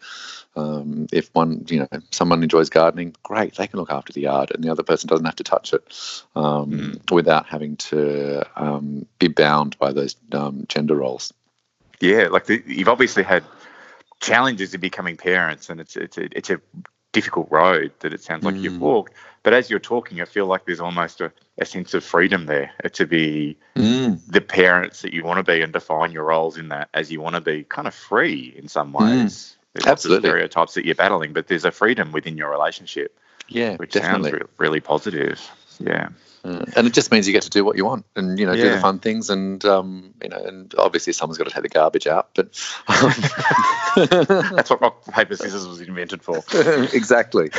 um, 0.55 1.07
if 1.11 1.29
one, 1.33 1.65
you 1.69 1.79
know, 1.79 1.99
someone 2.11 2.43
enjoys 2.43 2.69
gardening, 2.69 3.15
great, 3.23 3.55
they 3.55 3.67
can 3.67 3.79
look 3.79 3.91
after 3.91 4.13
the 4.13 4.21
yard, 4.21 4.51
and 4.51 4.63
the 4.63 4.69
other 4.69 4.83
person 4.83 5.07
doesn't 5.07 5.25
have 5.25 5.35
to 5.35 5.43
touch 5.43 5.73
it 5.73 5.83
um, 6.35 6.71
mm. 6.71 7.11
without 7.11 7.45
having 7.45 7.77
to 7.77 8.43
um, 8.55 9.05
be 9.19 9.27
bound 9.27 9.77
by 9.79 9.93
those 9.93 10.15
um, 10.31 10.65
gender 10.67 10.95
roles. 10.95 11.33
Yeah, 11.99 12.27
like 12.27 12.45
the, 12.45 12.63
you've 12.65 12.89
obviously 12.89 13.23
had 13.23 13.43
challenges 14.19 14.73
in 14.73 14.81
becoming 14.81 15.17
parents, 15.17 15.69
and 15.69 15.79
it's 15.79 15.95
it's 15.95 16.17
a, 16.17 16.37
it's 16.37 16.49
a 16.49 16.61
difficult 17.11 17.47
road 17.49 17.91
that 17.99 18.13
it 18.13 18.21
sounds 18.21 18.43
like 18.43 18.55
mm. 18.55 18.61
you've 18.61 18.81
walked. 18.81 19.13
But 19.43 19.53
as 19.53 19.69
you're 19.69 19.79
talking, 19.79 20.21
I 20.21 20.25
feel 20.25 20.45
like 20.45 20.65
there's 20.65 20.81
almost 20.81 21.21
a, 21.21 21.31
a 21.57 21.65
sense 21.65 21.93
of 21.93 22.03
freedom 22.03 22.47
there 22.47 22.71
to 22.93 23.05
be 23.05 23.57
mm. 23.75 24.19
the 24.27 24.41
parents 24.41 25.01
that 25.03 25.13
you 25.13 25.23
want 25.23 25.37
to 25.37 25.51
be 25.51 25.61
and 25.61 25.71
define 25.71 26.11
your 26.11 26.25
roles 26.25 26.57
in 26.57 26.69
that 26.69 26.89
as 26.93 27.11
you 27.11 27.21
want 27.21 27.35
to 27.35 27.41
be, 27.41 27.63
kind 27.63 27.87
of 27.87 27.93
free 27.93 28.53
in 28.57 28.67
some 28.67 28.93
mm. 28.93 28.99
ways. 28.99 29.33
Mm. 29.33 29.57
There's 29.73 29.87
Absolutely. 29.87 30.29
stereotypes 30.29 30.73
that 30.73 30.85
you're 30.85 30.95
battling, 30.95 31.33
but 31.33 31.47
there's 31.47 31.65
a 31.65 31.71
freedom 31.71 32.11
within 32.11 32.37
your 32.37 32.49
relationship. 32.49 33.17
Yeah, 33.47 33.77
which 33.77 33.91
definitely. 33.91 34.31
sounds 34.31 34.41
re- 34.41 34.49
really 34.57 34.81
positive. 34.81 35.39
Yeah. 35.79 36.09
Mm. 36.43 36.75
And 36.75 36.87
it 36.87 36.93
just 36.93 37.11
means 37.11 37.27
you 37.27 37.33
get 37.33 37.43
to 37.43 37.49
do 37.49 37.65
what 37.65 37.77
you 37.77 37.85
want, 37.85 38.05
and 38.15 38.39
you 38.39 38.45
know, 38.45 38.53
yeah. 38.53 38.63
do 38.63 38.69
the 38.71 38.79
fun 38.79 38.99
things, 38.99 39.29
and 39.29 39.63
um, 39.65 40.13
you 40.21 40.29
know, 40.29 40.37
and 40.37 40.73
obviously 40.77 41.13
someone's 41.13 41.37
got 41.37 41.47
to 41.47 41.53
take 41.53 41.63
the 41.63 41.69
garbage 41.69 42.07
out. 42.07 42.29
But 42.35 42.47
um, 42.87 43.13
that's 44.55 44.69
what 44.69 44.81
rock 44.81 45.05
paper 45.07 45.35
scissors 45.35 45.67
was 45.67 45.81
invented 45.81 46.21
for. 46.21 46.43
exactly. 46.93 47.49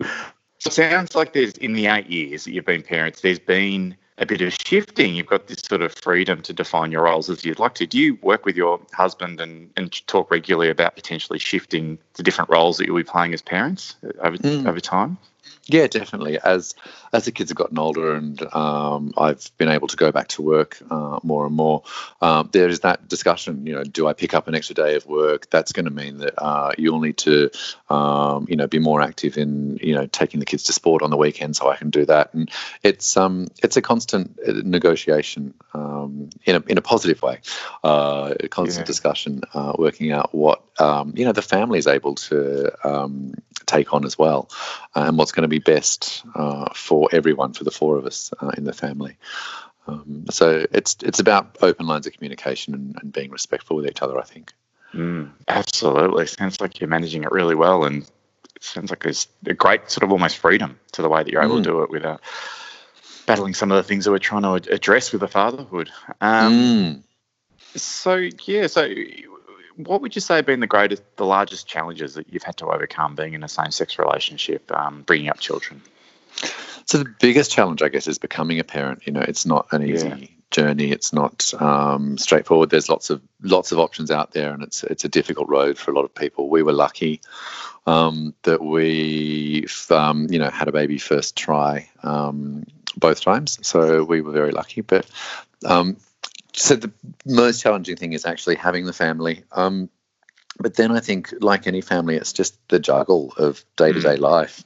It 0.00 0.72
sounds 0.72 1.14
like 1.14 1.32
there's 1.32 1.52
in 1.52 1.74
the 1.74 1.86
eight 1.86 2.08
years 2.08 2.44
that 2.44 2.52
you've 2.52 2.64
been 2.64 2.82
parents, 2.82 3.20
there's 3.20 3.38
been 3.38 3.96
a 4.18 4.26
bit 4.26 4.40
of 4.40 4.52
shifting. 4.52 5.14
You've 5.14 5.26
got 5.26 5.48
this 5.48 5.60
sort 5.60 5.82
of 5.82 5.94
freedom 5.94 6.42
to 6.42 6.52
define 6.52 6.92
your 6.92 7.02
roles 7.02 7.28
as 7.28 7.44
you'd 7.44 7.58
like 7.58 7.74
to. 7.74 7.86
Do 7.86 7.98
you 7.98 8.16
work 8.22 8.44
with 8.44 8.56
your 8.56 8.80
husband 8.92 9.40
and, 9.40 9.70
and 9.76 10.06
talk 10.06 10.30
regularly 10.30 10.70
about 10.70 10.94
potentially 10.94 11.38
shifting 11.38 11.98
the 12.14 12.22
different 12.22 12.50
roles 12.50 12.78
that 12.78 12.86
you'll 12.86 12.96
be 12.96 13.04
playing 13.04 13.34
as 13.34 13.42
parents 13.42 13.96
over, 14.20 14.36
mm. 14.38 14.66
over 14.66 14.80
time? 14.80 15.18
Yeah, 15.66 15.86
definitely. 15.86 16.38
As 16.38 16.74
as 17.12 17.24
the 17.24 17.32
kids 17.32 17.50
have 17.50 17.56
gotten 17.56 17.78
older 17.78 18.14
and 18.14 18.42
um, 18.54 19.14
I've 19.16 19.50
been 19.56 19.70
able 19.70 19.88
to 19.88 19.96
go 19.96 20.12
back 20.12 20.28
to 20.28 20.42
work 20.42 20.76
uh, 20.90 21.20
more 21.22 21.46
and 21.46 21.54
more, 21.54 21.84
um, 22.20 22.50
there 22.52 22.68
is 22.68 22.80
that 22.80 23.08
discussion. 23.08 23.66
You 23.66 23.76
know, 23.76 23.84
do 23.84 24.06
I 24.06 24.12
pick 24.12 24.34
up 24.34 24.46
an 24.46 24.54
extra 24.54 24.74
day 24.74 24.94
of 24.94 25.06
work? 25.06 25.48
That's 25.48 25.72
going 25.72 25.86
to 25.86 25.90
mean 25.90 26.18
that 26.18 26.34
uh, 26.36 26.72
you'll 26.76 27.00
need 27.00 27.16
to, 27.18 27.50
um, 27.88 28.46
you 28.48 28.56
know, 28.56 28.66
be 28.66 28.78
more 28.78 29.00
active 29.00 29.38
in 29.38 29.78
you 29.80 29.94
know 29.94 30.06
taking 30.06 30.38
the 30.40 30.46
kids 30.46 30.64
to 30.64 30.74
sport 30.74 31.02
on 31.02 31.08
the 31.08 31.16
weekend, 31.16 31.56
so 31.56 31.70
I 31.70 31.76
can 31.76 31.88
do 31.88 32.04
that. 32.04 32.34
And 32.34 32.50
it's 32.82 33.16
um 33.16 33.48
it's 33.62 33.78
a 33.78 33.82
constant 33.82 34.38
uh, 34.46 34.52
negotiation 34.64 35.54
um, 35.72 36.28
in 36.44 36.56
a 36.56 36.62
in 36.68 36.76
a 36.76 36.82
positive 36.82 37.22
way, 37.22 37.40
uh, 37.82 38.34
a 38.38 38.48
constant 38.48 38.84
yeah. 38.84 38.86
discussion, 38.86 39.40
uh, 39.54 39.72
working 39.78 40.12
out 40.12 40.34
what 40.34 40.62
um, 40.78 41.14
you 41.16 41.24
know 41.24 41.32
the 41.32 41.42
family 41.42 41.78
is 41.78 41.86
able 41.86 42.16
to 42.16 42.70
um, 42.86 43.34
take 43.66 43.94
on 43.94 44.04
as 44.04 44.18
well, 44.18 44.50
and 44.94 45.16
what's 45.16 45.32
going 45.32 45.42
to 45.42 45.48
be 45.48 45.53
best 45.58 46.24
uh, 46.34 46.72
for 46.74 47.08
everyone, 47.12 47.52
for 47.52 47.64
the 47.64 47.70
four 47.70 47.96
of 47.96 48.06
us 48.06 48.32
uh, 48.40 48.52
in 48.56 48.64
the 48.64 48.72
family. 48.72 49.16
Um, 49.86 50.24
so 50.30 50.66
it's 50.72 50.96
it's 51.02 51.20
about 51.20 51.58
open 51.60 51.86
lines 51.86 52.06
of 52.06 52.14
communication 52.14 52.74
and, 52.74 52.96
and 53.02 53.12
being 53.12 53.30
respectful 53.30 53.76
with 53.76 53.86
each 53.86 54.02
other. 54.02 54.18
I 54.18 54.24
think. 54.24 54.52
Mm, 54.94 55.32
absolutely, 55.48 56.26
sounds 56.26 56.60
like 56.60 56.80
you're 56.80 56.88
managing 56.88 57.24
it 57.24 57.32
really 57.32 57.54
well, 57.54 57.84
and 57.84 58.02
it 58.54 58.62
sounds 58.62 58.90
like 58.90 59.02
there's 59.02 59.26
a 59.44 59.54
great 59.54 59.90
sort 59.90 60.04
of 60.04 60.12
almost 60.12 60.38
freedom 60.38 60.78
to 60.92 61.02
the 61.02 61.08
way 61.08 61.22
that 61.22 61.30
you're 61.30 61.42
able 61.42 61.56
Mm. 61.56 61.64
to 61.64 61.70
do 61.70 61.82
it 61.82 61.90
without 61.90 62.20
battling 63.26 63.54
some 63.54 63.72
of 63.72 63.76
the 63.76 63.82
things 63.82 64.04
that 64.04 64.10
we're 64.10 64.18
trying 64.18 64.42
to 64.42 64.72
address 64.72 65.10
with 65.12 65.20
the 65.20 65.28
fatherhood. 65.28 65.90
Um, 66.20 66.52
Mm. 66.52 67.02
So 67.76 68.28
yeah, 68.46 68.68
so 68.68 68.88
what 69.76 70.00
would 70.00 70.14
you 70.14 70.20
say 70.20 70.36
have 70.36 70.46
been 70.46 70.60
the 70.60 70.66
greatest, 70.66 71.02
the 71.16 71.26
largest 71.26 71.66
challenges 71.66 72.14
that 72.14 72.32
you've 72.32 72.42
had 72.42 72.56
to 72.58 72.66
overcome 72.66 73.14
being 73.14 73.34
in 73.34 73.42
a 73.42 73.48
same-sex 73.48 73.98
relationship, 73.98 74.70
um, 74.72 75.02
bringing 75.02 75.28
up 75.28 75.40
children? 75.40 75.82
So 76.86 76.98
the 76.98 77.12
biggest 77.20 77.50
challenge, 77.50 77.82
I 77.82 77.88
guess, 77.88 78.06
is 78.06 78.18
becoming 78.18 78.60
a 78.60 78.64
parent. 78.64 79.06
You 79.06 79.12
know, 79.12 79.24
it's 79.26 79.46
not 79.46 79.66
an 79.72 79.82
easy 79.82 80.08
Yeah. 80.08 80.26
journey. 80.50 80.90
It's 80.90 81.12
not 81.12 81.52
um, 81.60 82.18
straightforward. 82.18 82.70
There's 82.70 82.88
lots 82.88 83.10
of 83.10 83.20
lots 83.42 83.72
of 83.72 83.78
options 83.78 84.10
out 84.10 84.32
there, 84.32 84.52
and 84.52 84.62
it's 84.62 84.84
it's 84.84 85.04
a 85.04 85.08
difficult 85.08 85.48
road 85.48 85.78
for 85.78 85.90
a 85.90 85.94
lot 85.94 86.04
of 86.04 86.14
people. 86.14 86.48
We 86.48 86.62
were 86.62 86.72
lucky 86.72 87.20
um, 87.86 88.34
that 88.42 88.62
we, 88.62 89.66
um, 89.90 90.26
you 90.30 90.38
know, 90.38 90.50
had 90.50 90.68
a 90.68 90.72
baby 90.72 90.98
first 90.98 91.36
try 91.36 91.88
um, 92.02 92.64
both 92.96 93.20
times, 93.20 93.58
so 93.62 94.04
we 94.04 94.20
were 94.20 94.32
very 94.32 94.52
lucky. 94.52 94.82
But 94.82 95.06
um, 95.64 95.96
so 96.54 96.76
the 96.76 96.92
most 97.26 97.62
challenging 97.62 97.96
thing 97.96 98.12
is 98.12 98.24
actually 98.24 98.56
having 98.56 98.86
the 98.86 98.92
family. 98.92 99.44
Um, 99.52 99.90
but 100.58 100.74
then 100.74 100.92
I 100.92 101.00
think, 101.00 101.34
like 101.40 101.66
any 101.66 101.80
family, 101.80 102.14
it's 102.14 102.32
just 102.32 102.56
the 102.68 102.78
juggle 102.78 103.32
of 103.36 103.64
day 103.76 103.92
to 103.92 104.00
day 104.00 104.16
life. 104.16 104.64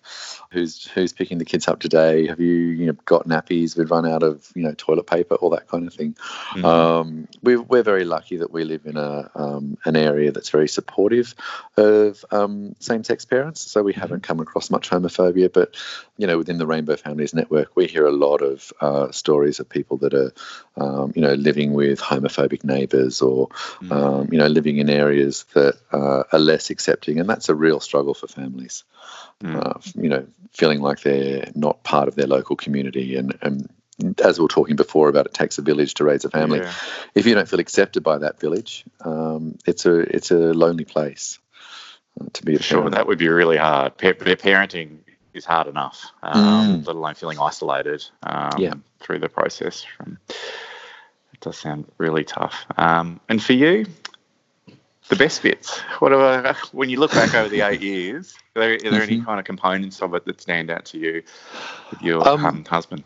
Who's 0.51 0.87
who's 0.89 1.13
picking 1.13 1.39
the 1.39 1.45
kids 1.45 1.69
up 1.69 1.81
today? 1.81 2.27
Have 2.27 2.41
you 2.41 2.53
you 2.55 2.87
know 2.87 2.97
got 3.05 3.29
nappies? 3.29 3.77
We've 3.77 3.91
run 3.91 4.07
out 4.07 4.23
of 4.23 4.51
you 4.55 4.63
know 4.63 4.75
toilet 4.77 5.07
paper, 5.07 5.35
all 5.37 5.51
that 5.51 5.69
kind 5.69 5.87
of 5.87 5.95
thing. 5.95 6.15
Mhm. 6.55 6.65
Um, 6.65 7.29
we're 7.43 7.63
we're 7.63 7.83
very 7.83 8.05
lucky 8.05 8.37
that 8.39 8.51
we 8.51 8.65
live 8.65 8.87
in 8.87 8.97
a 8.97 9.31
um, 9.35 9.77
an 9.85 9.97
area 9.97 10.33
that's 10.33 10.51
very 10.51 10.69
supportive 10.69 11.35
of 11.77 12.25
um, 12.31 12.75
same 12.81 13.05
sex 13.05 13.25
parents. 13.25 13.61
So 13.61 13.83
we 13.83 13.93
haven't 13.93 14.23
come 14.23 14.41
across 14.41 14.71
much 14.71 14.91
homophobia, 14.91 15.53
but 15.53 15.77
you 16.17 16.27
know 16.27 16.39
within 16.39 16.59
the 16.59 16.67
Rainbow 16.67 16.97
Families 16.97 17.35
Network, 17.35 17.77
we 17.77 17.87
hear 17.87 18.07
a 18.07 18.13
lot 18.13 18.43
of 18.43 18.73
uh, 18.81 19.11
stories 19.13 19.61
of 19.61 19.69
people 19.69 19.99
that 19.99 20.15
are 20.15 20.33
um, 20.77 21.13
you 21.15 21.23
know 21.23 21.35
living 21.35 21.73
with 21.75 22.01
homophobic 22.01 22.65
neighbours 22.65 23.23
or 23.23 23.49
Mm. 23.81 23.93
um, 23.93 24.29
you 24.33 24.39
know, 24.39 24.47
living 24.47 24.79
in 24.79 24.91
areas 24.91 25.45
that 25.55 25.77
uh, 25.93 26.25
are 26.33 26.39
less 26.39 26.71
accepting, 26.71 27.21
and 27.21 27.29
that's 27.29 27.49
a 27.49 27.55
real 27.55 27.81
struggle 27.81 28.15
for 28.15 28.27
families. 28.27 28.85
Mm. 29.43 29.57
Uh, 29.57 29.79
you 29.95 30.09
know, 30.09 30.27
feeling 30.53 30.81
like 30.81 31.03
they're 31.03 31.51
not 31.55 31.83
part 31.85 32.09
of 32.09 32.15
their 32.15 32.27
local 32.27 32.57
community, 32.57 33.17
and 33.17 33.37
and 33.43 33.69
as 34.23 34.39
we 34.39 34.43
were 34.45 34.49
talking 34.49 34.77
before 34.77 35.09
about, 35.09 35.27
it 35.27 35.35
takes 35.35 35.59
a 35.59 35.63
village 35.63 35.95
to 35.95 36.05
raise 36.05 36.25
a 36.25 36.31
family. 36.31 36.61
Yeah. 36.61 36.73
If 37.15 37.27
you 37.27 37.35
don't 37.35 37.49
feel 37.49 37.59
accepted 37.61 38.03
by 38.03 38.19
that 38.19 38.39
village, 38.39 38.85
um, 39.05 39.59
it's 39.67 39.87
a 39.87 40.01
it's 40.15 40.31
a 40.31 40.37
lonely 40.55 40.85
place 40.85 41.39
uh, 42.21 42.27
to 42.33 42.45
be 42.45 42.57
sure, 42.59 42.79
parent. 42.79 42.95
that 42.95 43.07
would 43.07 43.19
be 43.19 43.29
really 43.29 43.57
hard. 43.57 43.97
Pa- 43.99 44.13
pa- 44.13 44.37
parenting 44.37 44.99
is 45.35 45.45
hard 45.45 45.67
enough, 45.67 46.07
um, 46.23 46.83
let 46.85 46.97
alone 46.97 47.15
feeling 47.15 47.39
isolated 47.41 48.05
um, 48.23 48.51
Yeah. 48.59 48.75
through 49.01 49.19
the 49.19 49.29
process. 49.29 49.85
From 49.97 50.19
it 51.33 51.41
does 51.41 51.57
sound 51.59 51.85
really 51.99 52.25
tough. 52.25 52.67
Um, 52.77 53.21
and 53.29 53.43
for 53.43 53.53
you, 53.53 53.87
the 55.09 55.17
best 55.17 55.43
bits. 55.43 55.79
What 56.01 56.13
are 56.13 56.55
when 56.73 56.91
you 56.91 56.99
look 57.01 57.13
back 57.13 57.35
over 57.35 57.49
the 57.49 57.63
eight 57.63 57.81
years? 57.83 58.37
Are 58.57 58.61
there, 58.61 58.75
are 58.75 58.91
there 58.91 59.03
any 59.03 59.19
Mhm. 59.19 59.25
kind 59.25 59.41
of 59.41 59.47
components 59.47 60.03
of 60.03 60.15
it 60.15 60.25
that 60.27 60.41
stand 60.41 60.71
out 60.71 60.85
to 60.87 60.99
you 60.99 61.23
with 61.91 62.03
your 62.03 62.27
Um, 62.27 62.45
um, 62.47 62.65
husband? 62.65 63.05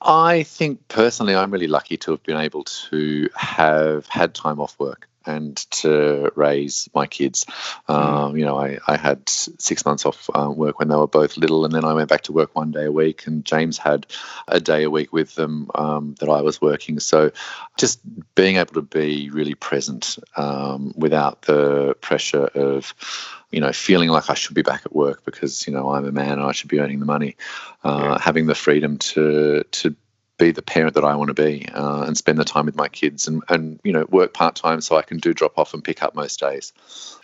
I 0.00 0.44
think 0.44 0.86
personally, 0.88 1.34
I'm 1.34 1.50
really 1.50 1.66
lucky 1.66 1.96
to 1.98 2.12
have 2.12 2.22
been 2.22 2.36
able 2.36 2.64
to 2.64 3.28
have 3.34 4.06
had 4.06 4.34
time 4.34 4.60
off 4.60 4.78
work 4.78 5.08
and 5.28 5.56
to 5.70 6.32
raise 6.34 6.88
my 6.94 7.06
kids. 7.06 7.46
Um, 7.86 8.36
you 8.36 8.44
know, 8.44 8.58
I, 8.58 8.78
I 8.88 8.96
had 8.96 9.28
six 9.28 9.84
months 9.84 10.06
off 10.06 10.28
um, 10.34 10.56
work 10.56 10.78
when 10.78 10.88
they 10.88 10.96
were 10.96 11.06
both 11.06 11.36
little, 11.36 11.64
and 11.64 11.74
then 11.74 11.84
I 11.84 11.94
went 11.94 12.08
back 12.08 12.22
to 12.22 12.32
work 12.32 12.56
one 12.56 12.70
day 12.72 12.86
a 12.86 12.92
week, 12.92 13.26
and 13.26 13.44
James 13.44 13.78
had 13.78 14.06
a 14.48 14.60
day 14.60 14.84
a 14.84 14.90
week 14.90 15.12
with 15.12 15.34
them 15.34 15.70
um, 15.74 16.14
that 16.20 16.28
I 16.28 16.40
was 16.40 16.60
working. 16.60 16.98
So 17.00 17.30
just 17.76 18.00
being 18.34 18.56
able 18.56 18.74
to 18.74 18.82
be 18.82 19.30
really 19.30 19.54
present 19.54 20.18
um, 20.36 20.92
without 20.96 21.42
the 21.42 21.94
pressure 22.00 22.46
of, 22.54 22.94
you 23.50 23.60
know, 23.60 23.72
feeling 23.72 24.08
like 24.08 24.30
I 24.30 24.34
should 24.34 24.54
be 24.54 24.62
back 24.62 24.82
at 24.84 24.94
work 24.94 25.24
because, 25.24 25.66
you 25.66 25.72
know, 25.72 25.90
I'm 25.90 26.06
a 26.06 26.12
man 26.12 26.32
and 26.32 26.42
I 26.42 26.52
should 26.52 26.70
be 26.70 26.80
earning 26.80 27.00
the 27.00 27.06
money 27.06 27.36
uh, 27.84 27.98
Yeah. 27.98 28.18
having 28.20 28.46
the 28.46 28.54
freedom 28.54 28.98
to 28.98 29.64
to 29.70 29.94
be 30.38 30.52
the 30.52 30.62
parent 30.62 30.94
that 30.94 31.04
I 31.04 31.14
want 31.16 31.28
to 31.28 31.34
be 31.34 31.68
uh, 31.74 32.04
and 32.06 32.16
spend 32.16 32.38
the 32.38 32.44
time 32.44 32.66
with 32.66 32.76
my 32.76 32.88
kids 32.88 33.28
and 33.28 33.42
and 33.48 33.78
you 33.84 33.92
know 33.92 34.06
work 34.08 34.32
part 34.32 34.54
time 34.54 34.80
so 34.80 34.96
I 34.96 35.02
can 35.02 35.18
do 35.18 35.34
drop 35.34 35.58
off 35.58 35.74
and 35.74 35.84
pick 35.84 36.02
up 36.02 36.14
most 36.14 36.40
days 36.40 36.72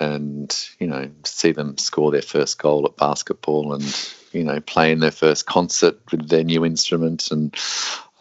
and 0.00 0.54
you 0.80 0.86
know 0.86 1.10
see 1.24 1.52
them 1.52 1.78
score 1.78 2.10
their 2.10 2.22
first 2.22 2.58
goal 2.58 2.84
at 2.86 2.96
basketball 2.96 3.72
and 3.72 3.84
you 4.32 4.42
know 4.44 4.60
play 4.60 4.92
in 4.92 4.98
their 5.00 5.12
first 5.12 5.46
concert 5.46 5.98
with 6.10 6.28
their 6.28 6.44
new 6.44 6.64
instrument 6.64 7.30
and 7.30 7.54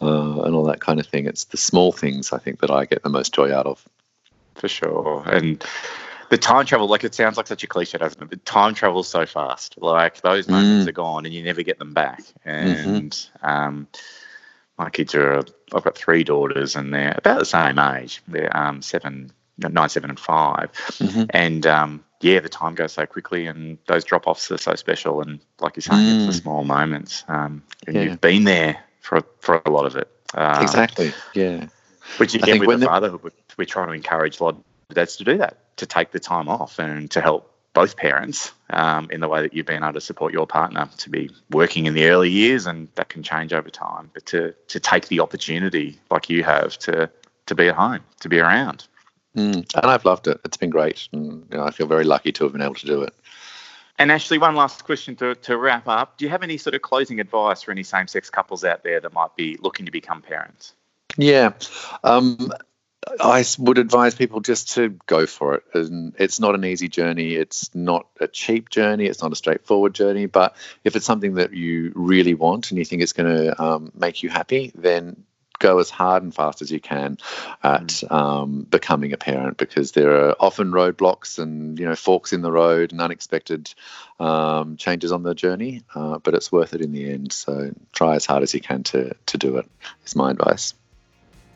uh, 0.00 0.42
and 0.42 0.54
all 0.54 0.64
that 0.64 0.80
kind 0.80 1.00
of 1.00 1.06
thing. 1.06 1.26
It's 1.26 1.44
the 1.44 1.56
small 1.56 1.92
things 1.92 2.32
I 2.32 2.38
think 2.38 2.60
that 2.60 2.70
I 2.70 2.84
get 2.84 3.02
the 3.02 3.08
most 3.08 3.32
joy 3.34 3.52
out 3.54 3.66
of. 3.66 3.84
For 4.56 4.68
sure. 4.68 5.22
And 5.26 5.64
the 6.30 6.38
time 6.38 6.66
travel, 6.66 6.88
like 6.88 7.04
it 7.04 7.14
sounds 7.14 7.36
like 7.36 7.46
such 7.46 7.64
a 7.64 7.66
cliche, 7.66 7.98
doesn't 7.98 8.22
it? 8.22 8.28
But 8.30 8.44
time 8.44 8.74
travels 8.74 9.08
so 9.08 9.26
fast. 9.26 9.76
Like 9.78 10.20
those 10.22 10.48
moments 10.48 10.84
Mm. 10.84 10.88
are 10.88 10.92
gone 10.92 11.24
and 11.26 11.34
you 11.34 11.42
never 11.42 11.62
get 11.62 11.78
them 11.78 11.94
back. 11.94 12.22
And 12.44 13.16
um, 13.42 13.88
my 14.78 14.90
kids 14.90 15.14
are, 15.14 15.38
I've 15.72 15.84
got 15.84 15.96
three 15.96 16.24
daughters 16.24 16.76
and 16.76 16.92
they're 16.92 17.14
about 17.16 17.38
the 17.38 17.44
same 17.44 17.78
age. 17.78 18.22
They're 18.26 18.54
um, 18.56 18.82
seven, 18.82 19.30
nine, 19.58 19.88
seven, 19.88 20.10
and 20.10 20.18
5 20.18 20.72
Mhm. 20.72 21.30
And 21.30 21.66
um, 21.66 22.04
yeah, 22.20 22.40
the 22.40 22.48
time 22.48 22.74
goes 22.74 22.92
so 22.92 23.06
quickly 23.06 23.46
and 23.46 23.78
those 23.86 24.04
drop 24.04 24.26
offs 24.26 24.50
are 24.50 24.58
so 24.58 24.74
special. 24.74 25.20
And 25.20 25.40
like 25.60 25.76
you're 25.76 25.82
saying, 25.82 26.00
it's 26.16 26.26
the 26.26 26.40
Mm. 26.40 26.42
small 26.42 26.64
moments. 26.64 27.24
Um, 27.28 27.62
and 27.86 27.94
Yeah. 27.96 28.02
you've 28.02 28.20
been 28.20 28.44
there 28.44 28.78
for, 29.00 29.22
for 29.40 29.62
a 29.64 29.70
lot 29.70 29.86
of 29.86 29.96
it. 29.96 30.08
Um, 30.34 30.62
exactly. 30.62 31.12
Yeah. 31.34 31.66
which 32.18 32.34
again, 32.34 32.58
with 32.58 32.68
the 32.70 32.76
the- 32.78 32.86
fatherhood, 32.86 33.22
we're, 33.22 33.30
we're 33.56 33.64
trying 33.64 33.86
to 33.88 33.92
encourage 33.94 34.40
a 34.40 34.44
lot 34.44 34.56
of 34.56 34.94
dads 34.94 35.16
to 35.16 35.24
do 35.24 35.38
that, 35.38 35.76
to 35.76 35.86
take 35.86 36.10
the 36.10 36.20
time 36.20 36.48
off 36.48 36.78
and 36.78 37.10
to 37.12 37.20
help 37.20 37.53
both 37.74 37.96
parents 37.96 38.52
um, 38.70 39.08
in 39.10 39.20
the 39.20 39.28
way 39.28 39.42
that 39.42 39.52
you've 39.52 39.66
been 39.66 39.82
able 39.82 39.92
to 39.92 40.00
support 40.00 40.32
your 40.32 40.46
partner 40.46 40.88
to 40.98 41.10
be 41.10 41.30
working 41.50 41.86
in 41.86 41.94
the 41.94 42.06
early 42.06 42.30
years, 42.30 42.66
and 42.66 42.88
that 42.94 43.08
can 43.08 43.22
change 43.22 43.52
over 43.52 43.68
time. 43.68 44.10
But 44.14 44.24
to 44.26 44.54
to 44.68 44.80
take 44.80 45.08
the 45.08 45.20
opportunity, 45.20 45.98
like 46.10 46.30
you 46.30 46.42
have, 46.44 46.78
to 46.78 47.10
to 47.46 47.54
be 47.54 47.68
at 47.68 47.74
home, 47.74 48.00
to 48.20 48.28
be 48.28 48.38
around. 48.38 48.86
Mm. 49.36 49.74
And 49.74 49.90
I've 49.90 50.04
loved 50.04 50.28
it. 50.28 50.40
It's 50.44 50.56
been 50.56 50.70
great, 50.70 51.08
and 51.12 51.46
you 51.50 51.58
know, 51.58 51.64
I 51.64 51.70
feel 51.72 51.86
very 51.86 52.04
lucky 52.04 52.32
to 52.32 52.44
have 52.44 52.52
been 52.52 52.62
able 52.62 52.76
to 52.76 52.86
do 52.86 53.02
it. 53.02 53.14
And 53.98 54.10
Ashley, 54.10 54.38
one 54.38 54.56
last 54.56 54.84
question 54.84 55.14
to, 55.16 55.36
to 55.36 55.56
wrap 55.56 55.86
up. 55.86 56.18
Do 56.18 56.24
you 56.24 56.30
have 56.30 56.42
any 56.42 56.56
sort 56.56 56.74
of 56.74 56.82
closing 56.82 57.20
advice 57.20 57.62
for 57.62 57.70
any 57.70 57.84
same 57.84 58.08
sex 58.08 58.28
couples 58.28 58.64
out 58.64 58.82
there 58.82 58.98
that 58.98 59.12
might 59.12 59.36
be 59.36 59.56
looking 59.60 59.86
to 59.86 59.92
become 59.92 60.20
parents? 60.20 60.74
Yeah. 61.16 61.52
Um, 62.02 62.52
I 63.20 63.44
would 63.58 63.78
advise 63.78 64.14
people 64.14 64.40
just 64.40 64.72
to 64.74 64.90
go 65.06 65.26
for 65.26 65.54
it. 65.54 65.64
And 65.74 66.14
it's 66.18 66.40
not 66.40 66.54
an 66.54 66.64
easy 66.64 66.88
journey. 66.88 67.34
It's 67.34 67.74
not 67.74 68.06
a 68.20 68.28
cheap 68.28 68.70
journey. 68.70 69.06
It's 69.06 69.22
not 69.22 69.32
a 69.32 69.36
straightforward 69.36 69.94
journey. 69.94 70.26
But 70.26 70.56
if 70.84 70.96
it's 70.96 71.06
something 71.06 71.34
that 71.34 71.52
you 71.52 71.92
really 71.94 72.34
want 72.34 72.70
and 72.70 72.78
you 72.78 72.84
think 72.84 73.02
it's 73.02 73.12
going 73.12 73.36
to 73.36 73.62
um, 73.62 73.92
make 73.94 74.22
you 74.22 74.30
happy, 74.30 74.72
then 74.74 75.24
go 75.60 75.78
as 75.78 75.88
hard 75.88 76.22
and 76.22 76.34
fast 76.34 76.62
as 76.62 76.70
you 76.70 76.80
can 76.80 77.16
at 77.62 78.02
um, 78.10 78.62
becoming 78.64 79.12
a 79.12 79.16
parent 79.16 79.56
because 79.56 79.92
there 79.92 80.28
are 80.28 80.36
often 80.40 80.72
roadblocks 80.72 81.38
and 81.38 81.78
you 81.78 81.86
know 81.86 81.94
forks 81.94 82.32
in 82.32 82.42
the 82.42 82.52
road 82.52 82.92
and 82.92 83.00
unexpected 83.00 83.72
um, 84.20 84.76
changes 84.76 85.12
on 85.12 85.22
the 85.22 85.34
journey. 85.34 85.82
Uh, 85.94 86.18
but 86.18 86.34
it's 86.34 86.52
worth 86.52 86.74
it 86.74 86.80
in 86.80 86.92
the 86.92 87.10
end. 87.10 87.32
So 87.32 87.72
try 87.92 88.16
as 88.16 88.26
hard 88.26 88.42
as 88.42 88.52
you 88.54 88.60
can 88.60 88.82
to 88.84 89.14
to 89.26 89.38
do 89.38 89.56
it. 89.58 89.66
Is 90.04 90.16
my 90.16 90.30
advice. 90.30 90.74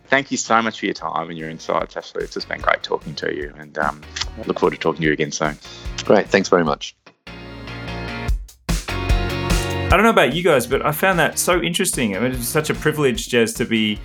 Thank 0.08 0.30
you 0.30 0.38
so 0.38 0.62
much 0.62 0.80
for 0.80 0.86
your 0.86 0.94
time 0.94 1.28
and 1.28 1.38
your 1.38 1.50
insights, 1.50 1.96
Ashley. 1.96 2.24
It's 2.24 2.32
just 2.32 2.48
been 2.48 2.60
great 2.60 2.82
talking 2.82 3.14
to 3.16 3.34
you, 3.34 3.52
and 3.58 3.76
um, 3.78 4.00
look 4.46 4.58
forward 4.58 4.74
to 4.74 4.80
talking 4.80 5.02
to 5.02 5.06
you 5.06 5.12
again 5.12 5.32
soon. 5.32 5.58
Great. 6.04 6.28
Thanks 6.28 6.48
very 6.48 6.64
much. 6.64 6.96
I 9.88 9.90
don't 9.90 10.02
know 10.02 10.10
about 10.10 10.34
you 10.34 10.42
guys, 10.42 10.66
but 10.66 10.84
I 10.84 10.92
found 10.92 11.18
that 11.18 11.38
so 11.38 11.62
interesting. 11.62 12.16
I 12.16 12.20
mean, 12.20 12.32
it's 12.32 12.46
such 12.46 12.68
a 12.70 12.74
privilege, 12.74 13.28
Jez, 13.28 13.56
to 13.56 13.64
be 13.64 13.98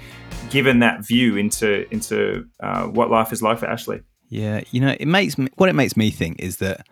given 0.49 0.79
that 0.79 1.05
view 1.05 1.37
into 1.37 1.91
into 1.93 2.47
uh, 2.61 2.85
what 2.87 3.09
life 3.09 3.31
is 3.31 3.41
like 3.41 3.59
for 3.59 3.65
Ashley. 3.65 4.01
Yeah, 4.29 4.61
you 4.71 4.81
know, 4.81 4.95
it 4.99 5.07
makes 5.07 5.37
me 5.37 5.49
what 5.55 5.69
it 5.69 5.73
makes 5.73 5.95
me 5.95 6.09
think 6.09 6.39
is 6.39 6.57
that 6.57 6.87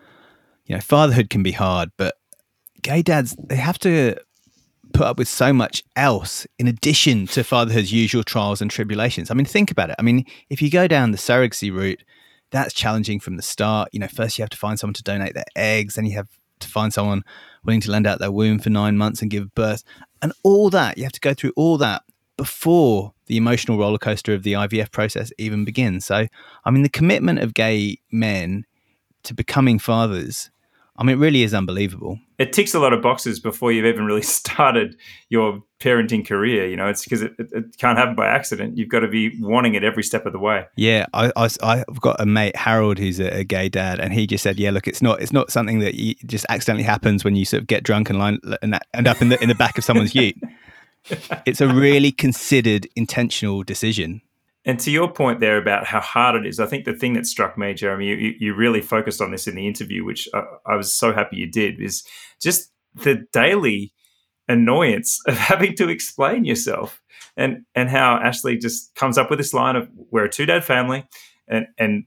you 0.66 0.74
know 0.74 0.80
fatherhood 0.80 1.30
can 1.30 1.42
be 1.42 1.52
hard, 1.52 1.90
but 1.96 2.14
gay 2.82 3.02
dads 3.02 3.36
they 3.48 3.56
have 3.56 3.78
to 3.80 4.16
put 4.92 5.06
up 5.06 5.18
with 5.18 5.28
so 5.28 5.52
much 5.52 5.82
else 5.96 6.46
in 6.58 6.68
addition 6.68 7.26
to 7.28 7.44
fatherhood's 7.44 7.92
usual 7.92 8.22
trials 8.22 8.60
and 8.60 8.70
tribulations. 8.70 9.30
I 9.30 9.34
mean, 9.34 9.46
think 9.46 9.70
about 9.70 9.90
it. 9.90 9.96
I 9.98 10.02
mean, 10.02 10.24
if 10.50 10.62
you 10.62 10.70
go 10.70 10.86
down 10.86 11.10
the 11.10 11.18
surrogacy 11.18 11.72
route, 11.72 12.02
that's 12.50 12.74
challenging 12.74 13.18
from 13.18 13.36
the 13.36 13.42
start. 13.42 13.88
You 13.92 14.00
know, 14.00 14.08
first 14.08 14.38
you 14.38 14.42
have 14.42 14.50
to 14.50 14.56
find 14.56 14.78
someone 14.78 14.94
to 14.94 15.02
donate 15.02 15.34
their 15.34 15.44
eggs, 15.56 15.94
then 15.94 16.06
you 16.06 16.14
have 16.16 16.28
to 16.60 16.68
find 16.68 16.92
someone 16.92 17.22
willing 17.64 17.80
to 17.80 17.90
lend 17.90 18.06
out 18.06 18.18
their 18.18 18.32
womb 18.32 18.58
for 18.58 18.70
nine 18.70 18.96
months 18.96 19.22
and 19.22 19.30
give 19.30 19.54
birth, 19.54 19.82
and 20.20 20.32
all 20.42 20.70
that 20.70 20.96
you 20.98 21.04
have 21.04 21.12
to 21.12 21.20
go 21.20 21.34
through 21.34 21.52
all 21.56 21.78
that 21.78 22.02
before 22.36 23.12
the 23.26 23.36
emotional 23.36 23.78
roller 23.78 23.98
coaster 23.98 24.34
of 24.34 24.42
the 24.42 24.54
IVF 24.54 24.90
process 24.90 25.32
even 25.38 25.64
begins. 25.64 26.04
So, 26.04 26.26
I 26.64 26.70
mean, 26.70 26.82
the 26.82 26.88
commitment 26.88 27.38
of 27.38 27.54
gay 27.54 27.98
men 28.10 28.64
to 29.24 29.34
becoming 29.34 29.78
fathers, 29.78 30.50
I 30.96 31.04
mean, 31.04 31.16
it 31.16 31.20
really 31.20 31.42
is 31.42 31.54
unbelievable. 31.54 32.18
It 32.42 32.52
ticks 32.52 32.74
a 32.74 32.80
lot 32.80 32.92
of 32.92 33.00
boxes 33.00 33.38
before 33.38 33.70
you've 33.70 33.86
even 33.86 34.04
really 34.04 34.22
started 34.40 34.96
your 35.28 35.62
parenting 35.80 36.26
career. 36.26 36.68
You 36.68 36.76
know, 36.76 36.88
it's 36.88 37.04
because 37.04 37.22
it, 37.22 37.32
it, 37.38 37.52
it, 37.52 37.78
can't 37.78 37.98
happen 37.98 38.14
by 38.14 38.26
accident. 38.26 38.76
You've 38.76 38.88
got 38.88 39.00
to 39.00 39.08
be 39.08 39.40
wanting 39.40 39.74
it 39.74 39.84
every 39.84 40.02
step 40.02 40.26
of 40.26 40.32
the 40.32 40.38
way. 40.38 40.66
Yeah, 40.76 41.06
I, 41.14 41.32
I, 41.36 41.76
have 41.76 42.00
got 42.00 42.20
a 42.20 42.26
mate 42.26 42.56
Harold 42.56 42.98
who's 42.98 43.20
a, 43.20 43.38
a, 43.38 43.44
gay 43.44 43.68
dad, 43.68 44.00
and 44.00 44.12
he 44.12 44.26
just 44.26 44.42
said, 44.42 44.58
"Yeah, 44.58 44.70
look, 44.70 44.88
it's 44.88 45.02
not 45.02 45.22
it's 45.22 45.32
not 45.32 45.50
something 45.50 45.78
that 45.78 45.94
you, 45.94 46.14
just 46.26 46.46
accidentally 46.48 46.84
happens 46.84 47.24
when 47.24 47.36
you 47.36 47.44
sort 47.44 47.62
of 47.62 47.66
get 47.66 47.84
drunk 47.84 48.10
and 48.10 48.18
line 48.18 48.38
and 48.62 48.78
end 48.94 49.06
up 49.06 49.22
in 49.22 49.28
the 49.28 49.42
in 49.42 49.48
the 49.48 49.54
back 49.54 49.78
of 49.78 49.84
someone's 49.84 50.14
ute." 50.14 50.36
it's 51.46 51.60
a 51.60 51.68
really 51.68 52.12
considered, 52.12 52.88
intentional 52.96 53.62
decision. 53.62 54.22
And 54.64 54.78
to 54.80 54.90
your 54.90 55.10
point 55.10 55.40
there 55.40 55.58
about 55.58 55.86
how 55.86 56.00
hard 56.00 56.36
it 56.36 56.46
is, 56.46 56.60
I 56.60 56.66
think 56.66 56.84
the 56.84 56.92
thing 56.92 57.14
that 57.14 57.26
struck 57.26 57.58
me, 57.58 57.74
Jeremy, 57.74 58.06
you, 58.06 58.34
you 58.38 58.54
really 58.54 58.80
focused 58.80 59.20
on 59.20 59.32
this 59.32 59.48
in 59.48 59.56
the 59.56 59.66
interview, 59.66 60.04
which 60.04 60.28
I, 60.32 60.44
I 60.66 60.76
was 60.76 60.94
so 60.94 61.12
happy 61.12 61.36
you 61.36 61.50
did, 61.50 61.80
is 61.80 62.04
just 62.40 62.70
the 62.94 63.26
daily 63.32 63.92
annoyance 64.48 65.20
of 65.26 65.36
having 65.38 65.74
to 65.76 65.88
explain 65.88 66.44
yourself 66.44 67.00
and 67.36 67.64
and 67.74 67.88
how 67.88 68.16
Ashley 68.16 68.58
just 68.58 68.94
comes 68.94 69.16
up 69.16 69.30
with 69.30 69.38
this 69.38 69.54
line 69.54 69.76
of 69.76 69.88
we're 70.10 70.24
a 70.24 70.30
two 70.30 70.44
dad 70.44 70.64
family 70.64 71.06
and 71.48 71.66
and 71.78 72.04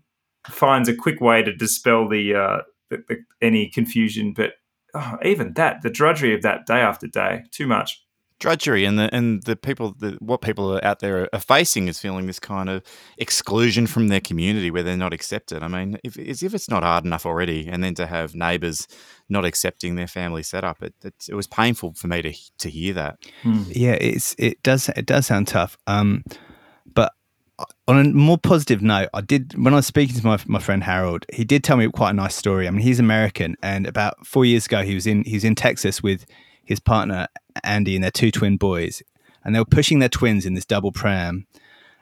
finds 0.47 0.89
a 0.89 0.95
quick 0.95 1.21
way 1.21 1.43
to 1.43 1.55
dispel 1.55 2.07
the, 2.07 2.35
uh, 2.35 2.57
the, 2.89 3.03
the 3.07 3.17
any 3.41 3.67
confusion. 3.69 4.33
But 4.33 4.53
oh, 4.93 5.17
even 5.23 5.53
that, 5.53 5.81
the 5.81 5.89
drudgery 5.89 6.33
of 6.33 6.41
that 6.43 6.65
day 6.65 6.79
after 6.79 7.07
day, 7.07 7.43
too 7.51 7.67
much 7.67 8.04
drudgery 8.45 8.85
and 8.85 8.99
the 8.99 9.09
and 9.11 9.41
the 9.45 9.55
people 9.55 9.95
the, 9.97 10.11
what 10.19 10.39
people 10.39 10.71
are 10.71 10.85
out 10.85 10.99
there 10.99 11.27
are 11.33 11.39
facing 11.39 11.87
is 11.87 11.99
feeling 11.99 12.27
this 12.27 12.39
kind 12.39 12.69
of 12.69 12.83
exclusion 13.17 13.87
from 13.87 14.07
their 14.07 14.19
community 14.19 14.69
where 14.69 14.83
they're 14.83 14.95
not 14.95 15.13
accepted. 15.13 15.63
I 15.63 15.67
mean, 15.67 15.97
if 16.03 16.15
as 16.19 16.43
if 16.43 16.53
it's 16.53 16.69
not 16.69 16.83
hard 16.83 17.05
enough 17.05 17.25
already, 17.25 17.67
and 17.67 17.83
then 17.83 17.95
to 17.95 18.05
have 18.05 18.35
neighbours 18.35 18.87
not 19.29 19.45
accepting 19.45 19.95
their 19.95 20.05
family 20.05 20.43
setup, 20.43 20.83
it, 20.83 20.93
it, 21.03 21.15
it 21.27 21.33
was 21.33 21.47
painful 21.47 21.95
for 21.95 22.05
me 22.05 22.21
to 22.21 22.33
to 22.59 22.69
hear 22.69 22.93
that. 22.93 23.17
Hmm. 23.41 23.63
Yeah, 23.67 23.93
it's 23.93 24.35
it 24.37 24.61
does 24.61 24.89
it 24.89 25.07
does 25.07 25.25
sound 25.25 25.47
tough. 25.47 25.75
Um, 25.87 26.23
but 26.85 27.13
on 27.87 27.97
a 27.97 28.03
more 28.03 28.37
positive 28.37 28.83
note, 28.83 29.09
I 29.15 29.21
did 29.21 29.55
when 29.57 29.73
I 29.73 29.77
was 29.77 29.87
speaking 29.87 30.15
to 30.17 30.23
my 30.23 30.37
my 30.45 30.59
friend 30.59 30.83
Harold, 30.83 31.25
he 31.33 31.45
did 31.45 31.63
tell 31.63 31.77
me 31.77 31.89
quite 31.89 32.11
a 32.11 32.13
nice 32.13 32.35
story. 32.35 32.67
I 32.67 32.69
mean, 32.69 32.81
he's 32.81 32.99
American, 32.99 33.55
and 33.63 33.87
about 33.87 34.23
four 34.23 34.45
years 34.45 34.67
ago, 34.67 34.83
he 34.83 34.93
was 34.93 35.07
in 35.07 35.23
he 35.23 35.33
was 35.33 35.43
in 35.43 35.55
Texas 35.55 36.03
with 36.03 36.27
his 36.63 36.79
partner 36.79 37.27
Andy 37.63 37.95
and 37.95 38.03
their 38.03 38.11
two 38.11 38.31
twin 38.31 38.57
boys, 38.57 39.01
and 39.43 39.53
they 39.53 39.59
were 39.59 39.65
pushing 39.65 39.99
their 39.99 40.09
twins 40.09 40.45
in 40.45 40.53
this 40.53 40.65
double 40.65 40.91
pram, 40.91 41.47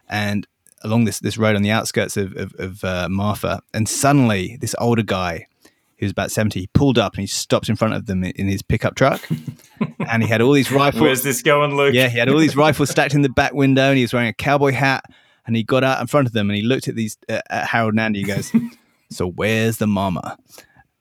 and 0.10 0.48
along 0.84 1.06
this 1.06 1.20
this 1.20 1.38
road 1.38 1.56
on 1.56 1.62
the 1.62 1.72
outskirts 1.72 2.18
of 2.18 2.36
of, 2.36 2.54
of 2.58 2.84
uh, 2.84 3.08
Marfa, 3.10 3.62
and 3.74 3.88
suddenly 3.88 4.58
this 4.62 4.76
older 4.80 5.04
guy 5.04 5.48
who's 6.00 6.12
about 6.12 6.32
70 6.32 6.60
he 6.60 6.68
pulled 6.74 6.98
up 6.98 7.14
and 7.14 7.22
he 7.22 7.28
stops 7.28 7.70
in 7.70 7.78
front 7.78 7.94
of 7.94 8.08
them 8.08 8.26
in 8.26 8.48
his 8.48 8.62
pickup 8.62 8.94
truck 8.94 9.26
and 10.10 10.22
he 10.22 10.28
had 10.28 10.42
all 10.42 10.52
these 10.52 10.70
rifles 10.70 11.02
where's 11.02 11.24
this 11.24 11.42
going 11.42 11.78
luke? 11.78 11.94
Yeah 11.94 12.10
he 12.10 12.18
had 12.18 12.28
all 12.28 12.40
these 12.40 12.58
rifles 12.58 12.90
stacked 12.90 13.14
in 13.14 13.22
the 13.22 13.30
back 13.30 13.54
window 13.54 13.84
and 13.84 13.96
he 13.96 14.04
was 14.04 14.12
wearing 14.12 14.28
a 14.28 14.34
cowboy 14.34 14.74
hat 14.74 15.06
and 15.48 15.56
he 15.56 15.64
got 15.64 15.82
out 15.82 16.02
in 16.02 16.08
front 16.08 16.28
of 16.28 16.34
them 16.34 16.50
and 16.50 16.58
he 16.58 16.64
looked 16.64 16.90
at 16.90 16.96
these 16.96 17.16
uh, 17.30 17.40
at 17.50 17.68
harold 17.68 17.94
and 17.94 18.02
andy 18.02 18.20
He 18.20 18.26
goes 18.26 18.52
so 19.14 19.28
where's 19.30 19.78
the 19.78 19.88
mama? 19.88 20.38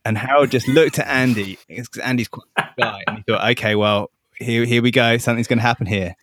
And 0.05 0.19
Harold 0.19 0.51
just 0.51 0.69
looked 0.69 0.99
at 0.99 1.07
Andy 1.07 1.59
because 1.69 1.89
Andy's 1.99 2.29
quite 2.29 2.47
a 2.57 2.65
guy, 2.79 3.05
and 3.07 3.19
he 3.19 3.23
thought, 3.23 3.51
okay, 3.53 3.77
well, 3.77 4.11
here, 4.43 4.65
here 4.65 4.83
we 4.83 4.91
go. 4.91 5.19
Something's 5.19 5.49
going 5.49 5.59
to 5.59 5.63
happen 5.63 5.87
here. 5.87 6.15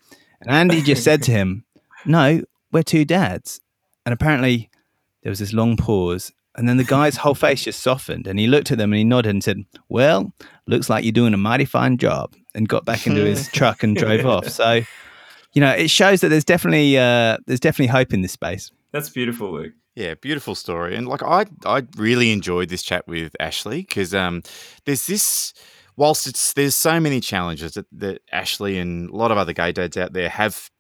And 0.42 0.52
Andy 0.52 0.82
just 0.82 1.04
said 1.04 1.22
to 1.24 1.32
him, 1.32 1.66
"No, 2.06 2.42
we're 2.72 2.84
two 2.84 3.06
dads." 3.06 3.60
And 4.06 4.14
apparently, 4.14 4.70
there 5.24 5.30
was 5.30 5.40
this 5.40 5.54
long 5.54 5.78
pause, 5.78 6.32
and 6.56 6.68
then 6.68 6.78
the 6.78 6.84
guy's 6.84 7.18
whole 7.18 7.36
face 7.36 7.64
just 7.64 7.82
softened, 7.82 8.28
and 8.28 8.40
he 8.40 8.48
looked 8.48 8.72
at 8.72 8.78
them 8.78 8.92
and 8.92 8.98
he 8.98 9.04
nodded 9.04 9.30
and 9.30 9.44
said, 9.44 9.66
"Well, 9.90 10.34
looks 10.68 10.90
like 10.90 11.04
you're 11.04 11.12
doing 11.12 11.34
a 11.34 11.38
mighty 11.38 11.66
fine 11.66 11.98
job," 11.98 12.36
and 12.56 12.68
got 12.68 12.86
back 12.86 13.06
into 13.06 13.26
his 13.26 13.48
truck 13.52 13.84
and 13.84 13.96
drove 13.96 14.26
off. 14.26 14.48
So, 14.48 14.82
you 15.54 15.62
know, 15.62 15.72
it 15.72 15.90
shows 15.90 16.22
that 16.22 16.30
there's 16.30 16.46
definitely 16.46 16.98
uh, 16.98 17.38
there's 17.48 17.60
definitely 17.60 17.88
hope 17.88 18.14
in 18.14 18.22
this 18.22 18.32
space. 18.32 18.72
That's 18.92 19.10
beautiful, 19.10 19.52
Luke. 19.52 19.74
Yeah, 19.96 20.14
beautiful 20.14 20.56
story. 20.56 20.96
And 20.96 21.08
like 21.08 21.24
I 21.24 21.46
I 21.66 21.86
really 21.98 22.32
enjoyed 22.32 22.70
this 22.70 22.84
chat 22.84 23.08
with 23.08 23.36
Ashley 23.40 23.82
because 23.82 24.16
um 24.16 24.44
there's 24.86 25.08
this 25.08 25.54
whilst 26.00 26.28
it's 26.28 26.54
there's 26.54 26.76
so 26.76 26.98
many 26.98 27.20
challenges 27.20 27.74
that, 27.74 27.86
that 27.92 28.22
Ashley 28.32 28.80
and 28.80 29.10
a 29.10 29.16
lot 29.16 29.32
of 29.32 29.38
other 29.38 29.54
gay 29.54 29.74
dads 29.74 29.98
out 29.98 30.14
there 30.14 30.30
have 30.30 30.72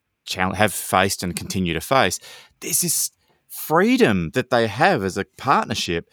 have 0.55 0.73
faced 0.73 1.23
and 1.23 1.33
mm-hmm. 1.33 1.37
continue 1.37 1.73
to 1.73 1.81
face, 1.81 2.19
there's 2.61 2.81
this 2.81 3.11
freedom 3.47 4.31
that 4.33 4.49
they 4.49 4.67
have 4.67 5.03
as 5.03 5.17
a 5.17 5.25
partnership 5.37 6.09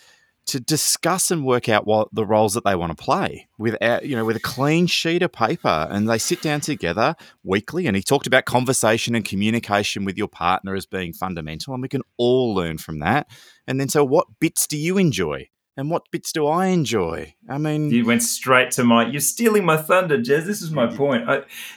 to 0.47 0.59
discuss 0.59 1.31
and 1.31 1.45
work 1.45 1.69
out 1.69 1.87
what 1.87 2.09
the 2.13 2.25
roles 2.25 2.55
that 2.55 2.65
they 2.65 2.75
want 2.75 2.97
to 2.97 3.05
play 3.05 3.49
without 3.59 4.07
you 4.07 4.17
know 4.17 4.25
with 4.25 4.37
a 4.37 4.41
clean 4.41 4.89
sheet 4.89 5.23
of 5.23 5.31
paper. 5.31 5.87
And 5.89 6.09
they 6.09 6.19
sit 6.19 6.43
down 6.43 6.61
together 6.61 7.15
weekly 7.45 7.87
and 7.87 7.95
he 7.95 8.03
talked 8.03 8.27
about 8.27 8.45
conversation 8.45 9.15
and 9.15 9.25
communication 9.25 10.05
with 10.05 10.19
your 10.19 10.29
partner 10.29 10.75
as 10.75 10.85
being 10.85 11.13
fundamental 11.13 11.75
and 11.75 11.83
we 11.83 11.89
can 11.89 12.03
all 12.17 12.55
learn 12.55 12.79
from 12.79 12.99
that. 13.01 13.29
And 13.69 13.79
then 13.79 13.89
so 13.89 14.05
what 14.05 14.27
bits 14.41 14.67
do 14.67 14.77
you 14.77 14.99
enjoy 14.99 15.49
and 15.77 15.91
what 15.91 16.11
bits 16.11 16.33
do 16.33 16.47
I 16.47 16.67
enjoy? 16.67 17.35
I 17.49 17.59
mean, 17.59 17.91
you 17.91 18.05
went 18.07 18.23
straight 18.23 18.71
to 18.73 18.85
my. 18.85 19.07
You're 19.07 19.21
stealing 19.21 19.65
my 19.65 19.77
thunder, 19.77 20.19
Jez. 20.19 20.45
This 20.45 20.63
is 20.63 20.71
my 20.71 20.87
point. 20.87 21.27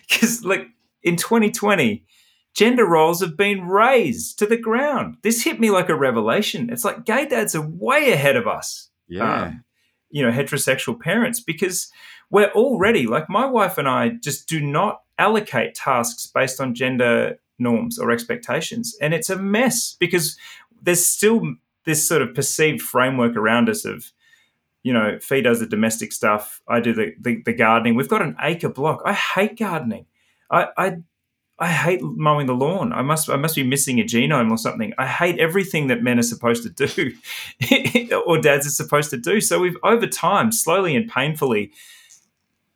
Because, 0.07 0.43
like, 0.43 0.67
in 1.03 1.15
2020, 1.15 2.05
gender 2.53 2.85
roles 2.85 3.21
have 3.21 3.35
been 3.35 3.67
razed 3.67 4.39
to 4.39 4.45
the 4.45 4.57
ground. 4.57 5.17
This 5.23 5.43
hit 5.43 5.59
me 5.59 5.69
like 5.69 5.89
a 5.89 5.95
revelation. 5.95 6.69
It's 6.71 6.85
like 6.85 7.05
gay 7.05 7.27
dads 7.27 7.55
are 7.55 7.65
way 7.65 8.11
ahead 8.11 8.35
of 8.35 8.47
us. 8.47 8.89
Yeah. 9.07 9.43
Um, 9.43 9.63
you 10.09 10.25
know, 10.25 10.31
heterosexual 10.31 10.99
parents 10.99 11.39
because 11.39 11.91
we're 12.31 12.51
already 12.51 13.05
like 13.05 13.29
my 13.29 13.45
wife 13.45 13.77
and 13.77 13.87
I 13.87 14.09
just 14.09 14.47
do 14.47 14.59
not 14.59 15.01
allocate 15.17 15.75
tasks 15.75 16.27
based 16.27 16.59
on 16.59 16.73
gender 16.73 17.39
norms 17.59 17.99
or 17.99 18.11
expectations. 18.11 18.95
And 19.01 19.13
it's 19.13 19.29
a 19.29 19.35
mess 19.35 19.95
because 19.99 20.37
there's 20.81 21.05
still 21.05 21.41
this 21.89 22.07
sort 22.07 22.21
of 22.21 22.35
perceived 22.35 22.81
framework 22.81 23.35
around 23.35 23.67
us 23.67 23.83
of, 23.83 24.11
you 24.83 24.93
know, 24.93 25.17
Fee 25.19 25.41
does 25.41 25.59
the 25.59 25.65
domestic 25.65 26.13
stuff, 26.13 26.61
I 26.67 26.79
do 26.79 26.93
the, 26.93 27.13
the, 27.19 27.41
the 27.43 27.53
gardening. 27.53 27.95
We've 27.95 28.07
got 28.07 28.21
an 28.21 28.35
acre 28.39 28.69
block. 28.69 29.01
I 29.03 29.13
hate 29.13 29.57
gardening. 29.57 30.05
I, 30.51 30.67
I 30.77 30.97
I 31.61 31.67
hate 31.67 32.01
mowing 32.01 32.47
the 32.47 32.53
lawn. 32.53 32.93
I 32.93 33.01
must 33.01 33.29
I 33.29 33.35
must 33.35 33.55
be 33.55 33.63
missing 33.63 33.99
a 33.99 34.03
genome 34.03 34.49
or 34.49 34.57
something. 34.57 34.93
I 34.97 35.07
hate 35.07 35.39
everything 35.39 35.87
that 35.87 36.01
men 36.01 36.17
are 36.17 36.23
supposed 36.23 36.63
to 36.63 36.87
do 36.87 38.15
or 38.25 38.39
dads 38.39 38.65
are 38.65 38.69
supposed 38.69 39.09
to 39.09 39.17
do. 39.17 39.41
So 39.41 39.59
we've 39.59 39.75
over 39.83 40.07
time, 40.07 40.53
slowly 40.53 40.95
and 40.95 41.09
painfully, 41.09 41.73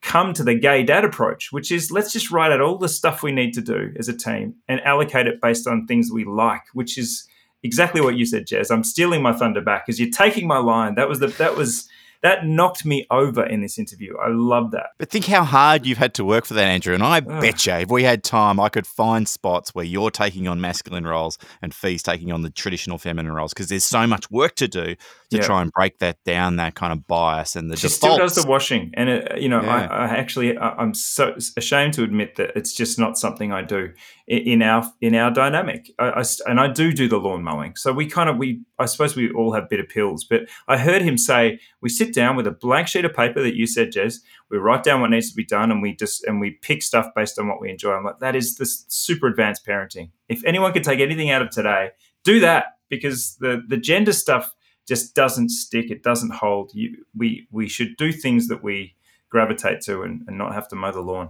come 0.01 0.33
to 0.33 0.43
the 0.43 0.53
gay 0.55 0.83
dad 0.83 1.05
approach, 1.05 1.53
which 1.53 1.71
is 1.71 1.91
let's 1.91 2.11
just 2.11 2.29
write 2.29 2.51
out 2.51 2.59
all 2.59 2.77
the 2.77 2.89
stuff 2.89 3.23
we 3.23 3.31
need 3.31 3.53
to 3.53 3.61
do 3.61 3.93
as 3.97 4.09
a 4.09 4.17
team 4.17 4.55
and 4.67 4.81
allocate 4.81 5.27
it 5.27 5.39
based 5.41 5.65
on 5.65 5.87
things 5.87 6.11
we 6.11 6.25
like, 6.25 6.63
which 6.73 6.97
is 6.97 7.25
exactly 7.63 8.01
what 8.01 8.15
you 8.15 8.25
said, 8.25 8.45
Jez. 8.45 8.71
I'm 8.71 8.83
stealing 8.83 9.21
my 9.21 9.33
thunder 9.33 9.61
back 9.61 9.85
because 9.85 9.99
you're 9.99 10.11
taking 10.11 10.47
my 10.47 10.57
line. 10.57 10.95
That 10.95 11.09
was 11.09 11.19
the 11.19 11.27
that 11.27 11.55
was 11.55 11.87
that 12.23 12.45
knocked 12.45 12.85
me 12.85 13.05
over 13.11 13.45
in 13.45 13.61
this 13.61 13.77
interview. 13.77 14.15
I 14.17 14.29
love 14.29 14.71
that. 14.71 14.91
But 14.97 15.09
think 15.09 15.25
how 15.25 15.43
hard 15.43 15.85
you've 15.85 15.97
had 15.97 16.13
to 16.15 16.25
work 16.25 16.45
for 16.45 16.53
that, 16.53 16.63
Andrew. 16.63 16.93
And 16.93 17.03
I 17.03 17.17
Ugh. 17.17 17.41
bet 17.41 17.65
you, 17.65 17.73
if 17.73 17.89
we 17.89 18.03
had 18.03 18.23
time, 18.23 18.61
I 18.61 18.69
could 18.69 18.87
find 18.87 19.27
spots 19.27 19.75
where 19.75 19.83
you're 19.83 20.09
taking 20.09 20.47
on 20.47 20.61
masculine 20.61 21.05
roles 21.05 21.37
and 21.61 21.73
Fee's 21.73 22.01
taking 22.01 22.31
on 22.31 22.41
the 22.41 22.49
traditional 22.49 22.97
feminine 22.97 23.33
roles 23.33 23.53
because 23.53 23.67
there's 23.67 23.83
so 23.83 24.07
much 24.07 24.31
work 24.31 24.55
to 24.55 24.69
do 24.69 24.95
to 25.37 25.43
try 25.43 25.61
and 25.61 25.71
break 25.71 25.99
that 25.99 26.23
down, 26.23 26.57
that 26.57 26.75
kind 26.75 26.93
of 26.93 27.07
bias 27.07 27.55
and 27.55 27.69
the. 27.69 27.75
She 27.75 27.87
defaults. 27.87 27.95
still 27.95 28.17
does 28.17 28.35
the 28.35 28.47
washing, 28.47 28.91
and 28.93 29.09
it, 29.09 29.41
you 29.41 29.49
know, 29.49 29.61
yeah. 29.61 29.87
I, 29.87 30.05
I, 30.05 30.07
actually 30.15 30.57
I'm 30.57 30.93
so 30.93 31.35
ashamed 31.57 31.93
to 31.95 32.03
admit 32.03 32.35
that 32.35 32.51
it's 32.55 32.73
just 32.73 32.97
not 32.97 33.17
something 33.17 33.51
I 33.51 33.61
do 33.61 33.93
in 34.27 34.61
our 34.61 34.89
in 35.01 35.15
our 35.15 35.31
dynamic. 35.31 35.91
I, 35.99 36.21
I, 36.21 36.23
and 36.47 36.59
I 36.59 36.67
do 36.67 36.93
do 36.93 37.07
the 37.07 37.17
lawn 37.17 37.43
mowing, 37.43 37.75
so 37.75 37.91
we 37.91 38.07
kind 38.07 38.29
of 38.29 38.37
we 38.37 38.61
I 38.79 38.85
suppose 38.85 39.15
we 39.15 39.31
all 39.31 39.53
have 39.53 39.69
bitter 39.69 39.83
pills. 39.83 40.23
But 40.23 40.43
I 40.67 40.77
heard 40.77 41.01
him 41.01 41.17
say 41.17 41.59
we 41.81 41.89
sit 41.89 42.13
down 42.13 42.35
with 42.35 42.47
a 42.47 42.51
blank 42.51 42.87
sheet 42.87 43.05
of 43.05 43.13
paper 43.13 43.41
that 43.41 43.55
you 43.55 43.67
said, 43.67 43.91
Jez. 43.91 44.19
We 44.49 44.57
write 44.57 44.83
down 44.83 45.01
what 45.01 45.09
needs 45.09 45.29
to 45.29 45.35
be 45.35 45.45
done, 45.45 45.71
and 45.71 45.81
we 45.81 45.95
just 45.95 46.23
and 46.23 46.39
we 46.39 46.51
pick 46.51 46.83
stuff 46.83 47.07
based 47.15 47.39
on 47.39 47.47
what 47.47 47.59
we 47.59 47.69
enjoy. 47.69 47.93
I'm 47.93 48.03
like, 48.03 48.19
that 48.19 48.35
is 48.35 48.57
this 48.57 48.85
super 48.87 49.27
advanced 49.27 49.65
parenting. 49.65 50.11
If 50.29 50.43
anyone 50.45 50.73
could 50.73 50.83
take 50.83 50.99
anything 50.99 51.29
out 51.29 51.41
of 51.41 51.49
today, 51.49 51.91
do 52.23 52.39
that 52.39 52.77
because 52.89 53.35
the 53.39 53.63
the 53.67 53.77
gender 53.77 54.13
stuff 54.13 54.53
just 54.87 55.15
doesn't 55.15 55.49
stick. 55.49 55.91
It 55.91 56.03
doesn't 56.03 56.33
hold. 56.33 56.71
You, 56.73 57.05
we 57.15 57.47
we 57.51 57.67
should 57.67 57.95
do 57.97 58.11
things 58.11 58.47
that 58.47 58.63
we 58.63 58.95
gravitate 59.29 59.81
to 59.81 60.03
and, 60.03 60.23
and 60.27 60.37
not 60.37 60.53
have 60.53 60.67
to 60.69 60.75
mow 60.75 60.91
the 60.91 61.01
lawn. 61.01 61.29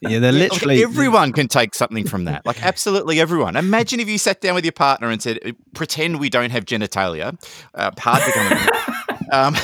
Yeah, 0.00 0.18
they're 0.18 0.32
literally 0.32 0.76
like 0.76 0.84
everyone 0.84 1.32
can 1.32 1.48
take 1.48 1.74
something 1.74 2.06
from 2.06 2.24
that. 2.24 2.44
Like 2.44 2.64
absolutely 2.64 3.20
everyone. 3.20 3.56
Imagine 3.56 4.00
if 4.00 4.08
you 4.08 4.18
sat 4.18 4.40
down 4.40 4.54
with 4.54 4.64
your 4.64 4.72
partner 4.72 5.08
and 5.10 5.22
said, 5.22 5.38
"Pretend 5.74 6.18
we 6.20 6.30
don't 6.30 6.50
have 6.50 6.64
genitalia." 6.64 7.36
Uh, 7.74 7.90
hard 7.98 8.22
to 8.22 8.32
come. 8.32 9.18
um, 9.32 9.56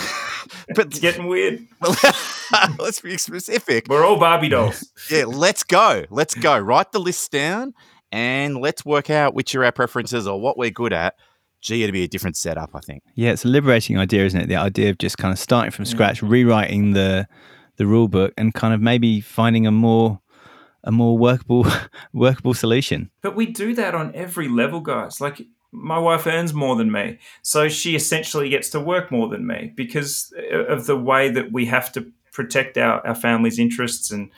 but 0.75 0.87
It's 0.87 1.01
getting 1.01 1.27
weird. 1.27 1.67
let's 2.79 3.01
be 3.01 3.17
specific. 3.17 3.87
We're 3.89 4.05
all 4.05 4.19
Barbie 4.19 4.51
dolls. 4.51 4.91
Yeah, 5.11 5.25
let's 5.25 5.65
go. 5.65 6.05
Let's 6.11 6.35
go. 6.35 6.59
Write 6.59 6.93
the 6.93 7.01
list 7.01 7.33
down 7.33 7.75
and 8.13 8.59
let's 8.59 8.85
work 8.85 9.11
out 9.11 9.35
which 9.35 9.55
are 9.55 9.65
our 9.65 9.73
preferences 9.73 10.27
or 10.27 10.41
what 10.41 10.59
we're 10.59 10.71
good 10.71 10.93
at. 10.93 11.15
Gee, 11.61 11.83
it'd 11.83 11.93
be 11.93 12.05
a 12.05 12.09
different 12.09 12.37
setup, 12.37 12.71
I 12.75 12.81
think. 12.81 13.03
Yeah, 13.15 13.31
it's 13.31 13.45
a 13.45 13.49
liberating 13.49 13.99
idea, 13.99 14.25
isn't 14.25 14.41
it? 14.41 14.47
The 14.47 14.57
idea 14.57 14.91
of 14.91 14.99
just 14.99 15.19
kind 15.19 15.33
of 15.33 15.39
starting 15.39 15.71
from 15.71 15.85
mm. 15.85 15.89
scratch, 15.89 16.23
rewriting 16.23 16.93
the 16.93 17.27
the 17.77 17.87
rule 17.87 18.09
book, 18.09 18.33
and 18.37 18.55
kind 18.55 18.75
of 18.75 18.81
maybe 18.81 19.21
finding 19.21 19.67
a 19.67 19.71
more 19.71 20.21
a 20.85 20.93
more 20.93 21.19
workable 21.19 21.67
workable 22.13 22.55
solution. 22.55 23.11
But 23.23 23.37
we 23.37 23.47
do 23.47 23.75
that 23.75 23.95
on 23.95 24.15
every 24.15 24.49
level, 24.49 24.81
guys. 24.81 25.21
Like 25.21 25.43
my 25.73 25.99
wife 25.99 26.27
earns 26.27 26.55
more 26.55 26.77
than 26.77 26.93
me, 26.93 27.19
so 27.43 27.69
she 27.69 27.95
essentially 27.95 28.49
gets 28.49 28.71
to 28.71 28.81
work 28.81 29.11
more 29.11 29.29
than 29.29 29.47
me 29.47 29.73
because 29.77 30.33
uh, 30.53 30.65
of 30.65 30.87
the 30.87 30.97
way 30.97 31.31
that 31.31 31.53
we 31.53 31.67
have 31.67 31.93
to 31.93 32.11
protect 32.33 32.79
our, 32.79 33.05
our 33.07 33.15
family's 33.15 33.59
interests 33.59 34.13
and 34.13 34.31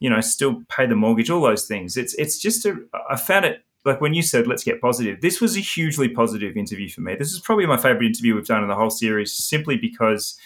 you 0.00 0.08
know 0.08 0.20
still 0.20 0.62
pay 0.68 0.86
the 0.86 0.96
mortgage, 0.96 1.28
all 1.28 1.42
those 1.42 1.66
things. 1.66 1.96
It's 1.96 2.14
it's 2.14 2.38
just 2.38 2.64
a 2.64 2.76
I 3.10 3.16
found 3.16 3.44
it 3.44 3.64
like 3.84 4.00
when 4.00 4.14
you 4.14 4.22
said 4.22 4.46
let's 4.46 4.64
get 4.64 4.80
positive. 4.80 5.20
This 5.20 5.40
was 5.40 5.56
a 5.56 5.60
hugely 5.60 6.08
positive 6.08 6.56
interview 6.56 6.88
for 6.88 7.00
me. 7.00 7.14
This 7.14 7.32
is 7.32 7.40
probably 7.40 7.66
my 7.66 7.76
favorite 7.76 8.06
interview 8.06 8.34
we've 8.34 8.46
done 8.46 8.62
in 8.62 8.68
the 8.68 8.76
whole 8.76 8.90
series, 8.90 9.32
simply 9.32 9.76
because 9.76 10.38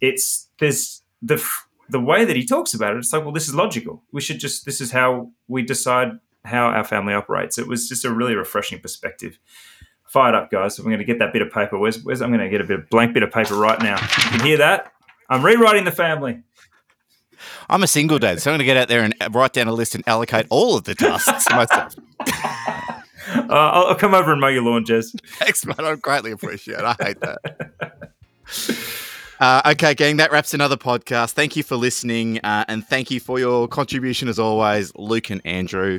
it's 0.00 0.48
there's 0.58 1.02
the 1.22 1.44
the 1.88 2.00
way 2.00 2.24
that 2.24 2.36
he 2.36 2.44
talks 2.44 2.74
about 2.74 2.94
it. 2.94 2.98
It's 2.98 3.12
like 3.12 3.22
well, 3.22 3.32
this 3.32 3.48
is 3.48 3.54
logical. 3.54 4.02
We 4.12 4.20
should 4.20 4.38
just 4.38 4.64
this 4.64 4.80
is 4.80 4.92
how 4.92 5.30
we 5.48 5.62
decide 5.62 6.18
how 6.44 6.66
our 6.66 6.84
family 6.84 7.14
operates. 7.14 7.58
It 7.58 7.68
was 7.68 7.88
just 7.88 8.04
a 8.04 8.12
really 8.12 8.34
refreshing 8.34 8.80
perspective. 8.80 9.38
Fired 10.06 10.34
up, 10.34 10.50
guys. 10.50 10.78
I'm 10.78 10.86
going 10.86 10.98
to 10.98 11.04
get 11.04 11.18
that 11.20 11.32
bit 11.32 11.42
of 11.42 11.52
paper. 11.52 11.78
Where's, 11.78 12.02
where's 12.02 12.20
I'm 12.20 12.30
going 12.30 12.40
to 12.40 12.48
get 12.48 12.60
a 12.60 12.64
bit 12.64 12.80
of 12.80 12.90
blank 12.90 13.14
bit 13.14 13.22
of 13.22 13.30
paper 13.30 13.54
right 13.54 13.80
now. 13.80 14.00
You 14.00 14.38
can 14.38 14.40
hear 14.40 14.56
that? 14.56 14.92
I'm 15.28 15.44
rewriting 15.44 15.84
the 15.84 15.92
family. 15.92 16.42
I'm 17.68 17.82
a 17.84 17.86
single 17.86 18.18
dad, 18.18 18.40
so 18.42 18.50
I'm 18.50 18.54
going 18.54 18.58
to 18.60 18.64
get 18.64 18.76
out 18.76 18.88
there 18.88 19.02
and 19.02 19.14
write 19.32 19.52
down 19.52 19.68
a 19.68 19.72
list 19.72 19.94
and 19.94 20.02
allocate 20.08 20.46
all 20.50 20.76
of 20.76 20.84
the 20.84 20.94
tasks 20.94 21.48
myself. 21.50 21.94
Uh, 23.34 23.44
I'll, 23.50 23.86
I'll 23.88 23.94
come 23.94 24.14
over 24.14 24.32
and 24.32 24.40
mow 24.40 24.48
your 24.48 24.62
lawn, 24.62 24.84
Jez. 24.84 25.18
Thanks, 25.38 25.64
man. 25.66 25.76
I 25.80 25.94
greatly 25.96 26.30
appreciate 26.32 26.78
it. 26.80 26.84
I 26.84 26.96
hate 27.00 27.20
that. 27.20 28.12
Uh, 29.40 29.62
okay, 29.72 29.94
gang, 29.94 30.18
that 30.18 30.30
wraps 30.32 30.52
another 30.52 30.76
podcast. 30.76 31.32
Thank 31.32 31.56
you 31.56 31.62
for 31.62 31.76
listening, 31.76 32.40
uh, 32.40 32.66
and 32.68 32.86
thank 32.86 33.10
you 33.10 33.20
for 33.20 33.38
your 33.38 33.66
contribution 33.68 34.28
as 34.28 34.38
always, 34.38 34.92
Luke 34.96 35.30
and 35.30 35.40
Andrew. 35.46 35.98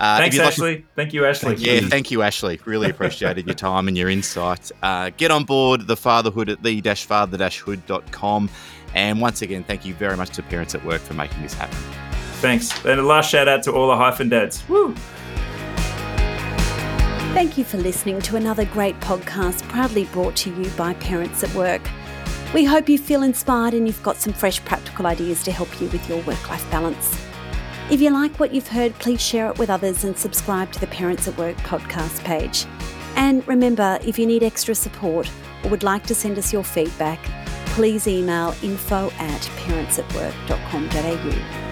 Uh, 0.00 0.18
Thanks, 0.18 0.34
you'd 0.34 0.42
like- 0.42 0.52
Ashley. 0.54 0.84
Thank 0.96 1.12
you, 1.12 1.24
Ashley. 1.24 1.54
Yeah, 1.56 1.80
thank 1.82 2.10
you, 2.10 2.22
Ashley. 2.22 2.58
Really 2.64 2.90
appreciated 2.90 3.46
your 3.46 3.54
time 3.54 3.86
and 3.86 3.96
your 3.96 4.08
insight. 4.08 4.72
Uh, 4.82 5.10
get 5.16 5.30
on 5.30 5.44
board 5.44 5.86
the 5.86 5.96
fatherhood 5.96 6.48
at 6.48 6.60
the-father-hood.com. 6.64 8.50
And 8.94 9.20
once 9.20 9.42
again, 9.42 9.62
thank 9.62 9.84
you 9.86 9.94
very 9.94 10.16
much 10.16 10.30
to 10.30 10.42
Parents 10.42 10.74
at 10.74 10.84
Work 10.84 11.02
for 11.02 11.14
making 11.14 11.40
this 11.42 11.54
happen. 11.54 11.78
Thanks. 12.40 12.84
And 12.84 12.98
a 12.98 13.02
last 13.04 13.30
shout 13.30 13.46
out 13.46 13.62
to 13.62 13.72
all 13.72 13.86
the 13.86 13.96
hyphen 13.96 14.28
dads. 14.28 14.68
Woo! 14.68 14.92
Thank 17.32 17.56
you 17.56 17.64
for 17.64 17.78
listening 17.78 18.20
to 18.22 18.34
another 18.36 18.64
great 18.66 18.98
podcast 19.00 19.66
proudly 19.70 20.04
brought 20.04 20.36
to 20.36 20.54
you 20.54 20.68
by 20.72 20.92
Parents 20.94 21.42
at 21.42 21.52
Work. 21.54 21.80
We 22.52 22.62
hope 22.62 22.90
you 22.90 22.98
feel 22.98 23.22
inspired 23.22 23.72
and 23.72 23.86
you've 23.86 24.02
got 24.02 24.18
some 24.18 24.34
fresh 24.34 24.62
practical 24.66 25.06
ideas 25.06 25.42
to 25.44 25.50
help 25.50 25.80
you 25.80 25.88
with 25.88 26.06
your 26.10 26.20
work 26.24 26.50
life 26.50 26.70
balance. 26.70 27.18
If 27.90 28.02
you 28.02 28.10
like 28.10 28.38
what 28.38 28.52
you've 28.52 28.68
heard, 28.68 28.92
please 28.98 29.22
share 29.22 29.50
it 29.50 29.58
with 29.58 29.70
others 29.70 30.04
and 30.04 30.14
subscribe 30.16 30.72
to 30.72 30.80
the 30.80 30.88
Parents 30.88 31.26
at 31.26 31.38
Work 31.38 31.56
podcast 31.56 32.22
page. 32.22 32.66
And 33.16 33.48
remember, 33.48 33.98
if 34.02 34.18
you 34.18 34.26
need 34.26 34.42
extra 34.42 34.74
support 34.74 35.30
or 35.64 35.70
would 35.70 35.82
like 35.82 36.06
to 36.08 36.14
send 36.14 36.36
us 36.36 36.52
your 36.52 36.64
feedback, 36.64 37.18
please 37.68 38.06
email 38.06 38.54
info 38.62 39.10
at 39.18 39.40
parentsatwork.com.au. 39.56 41.71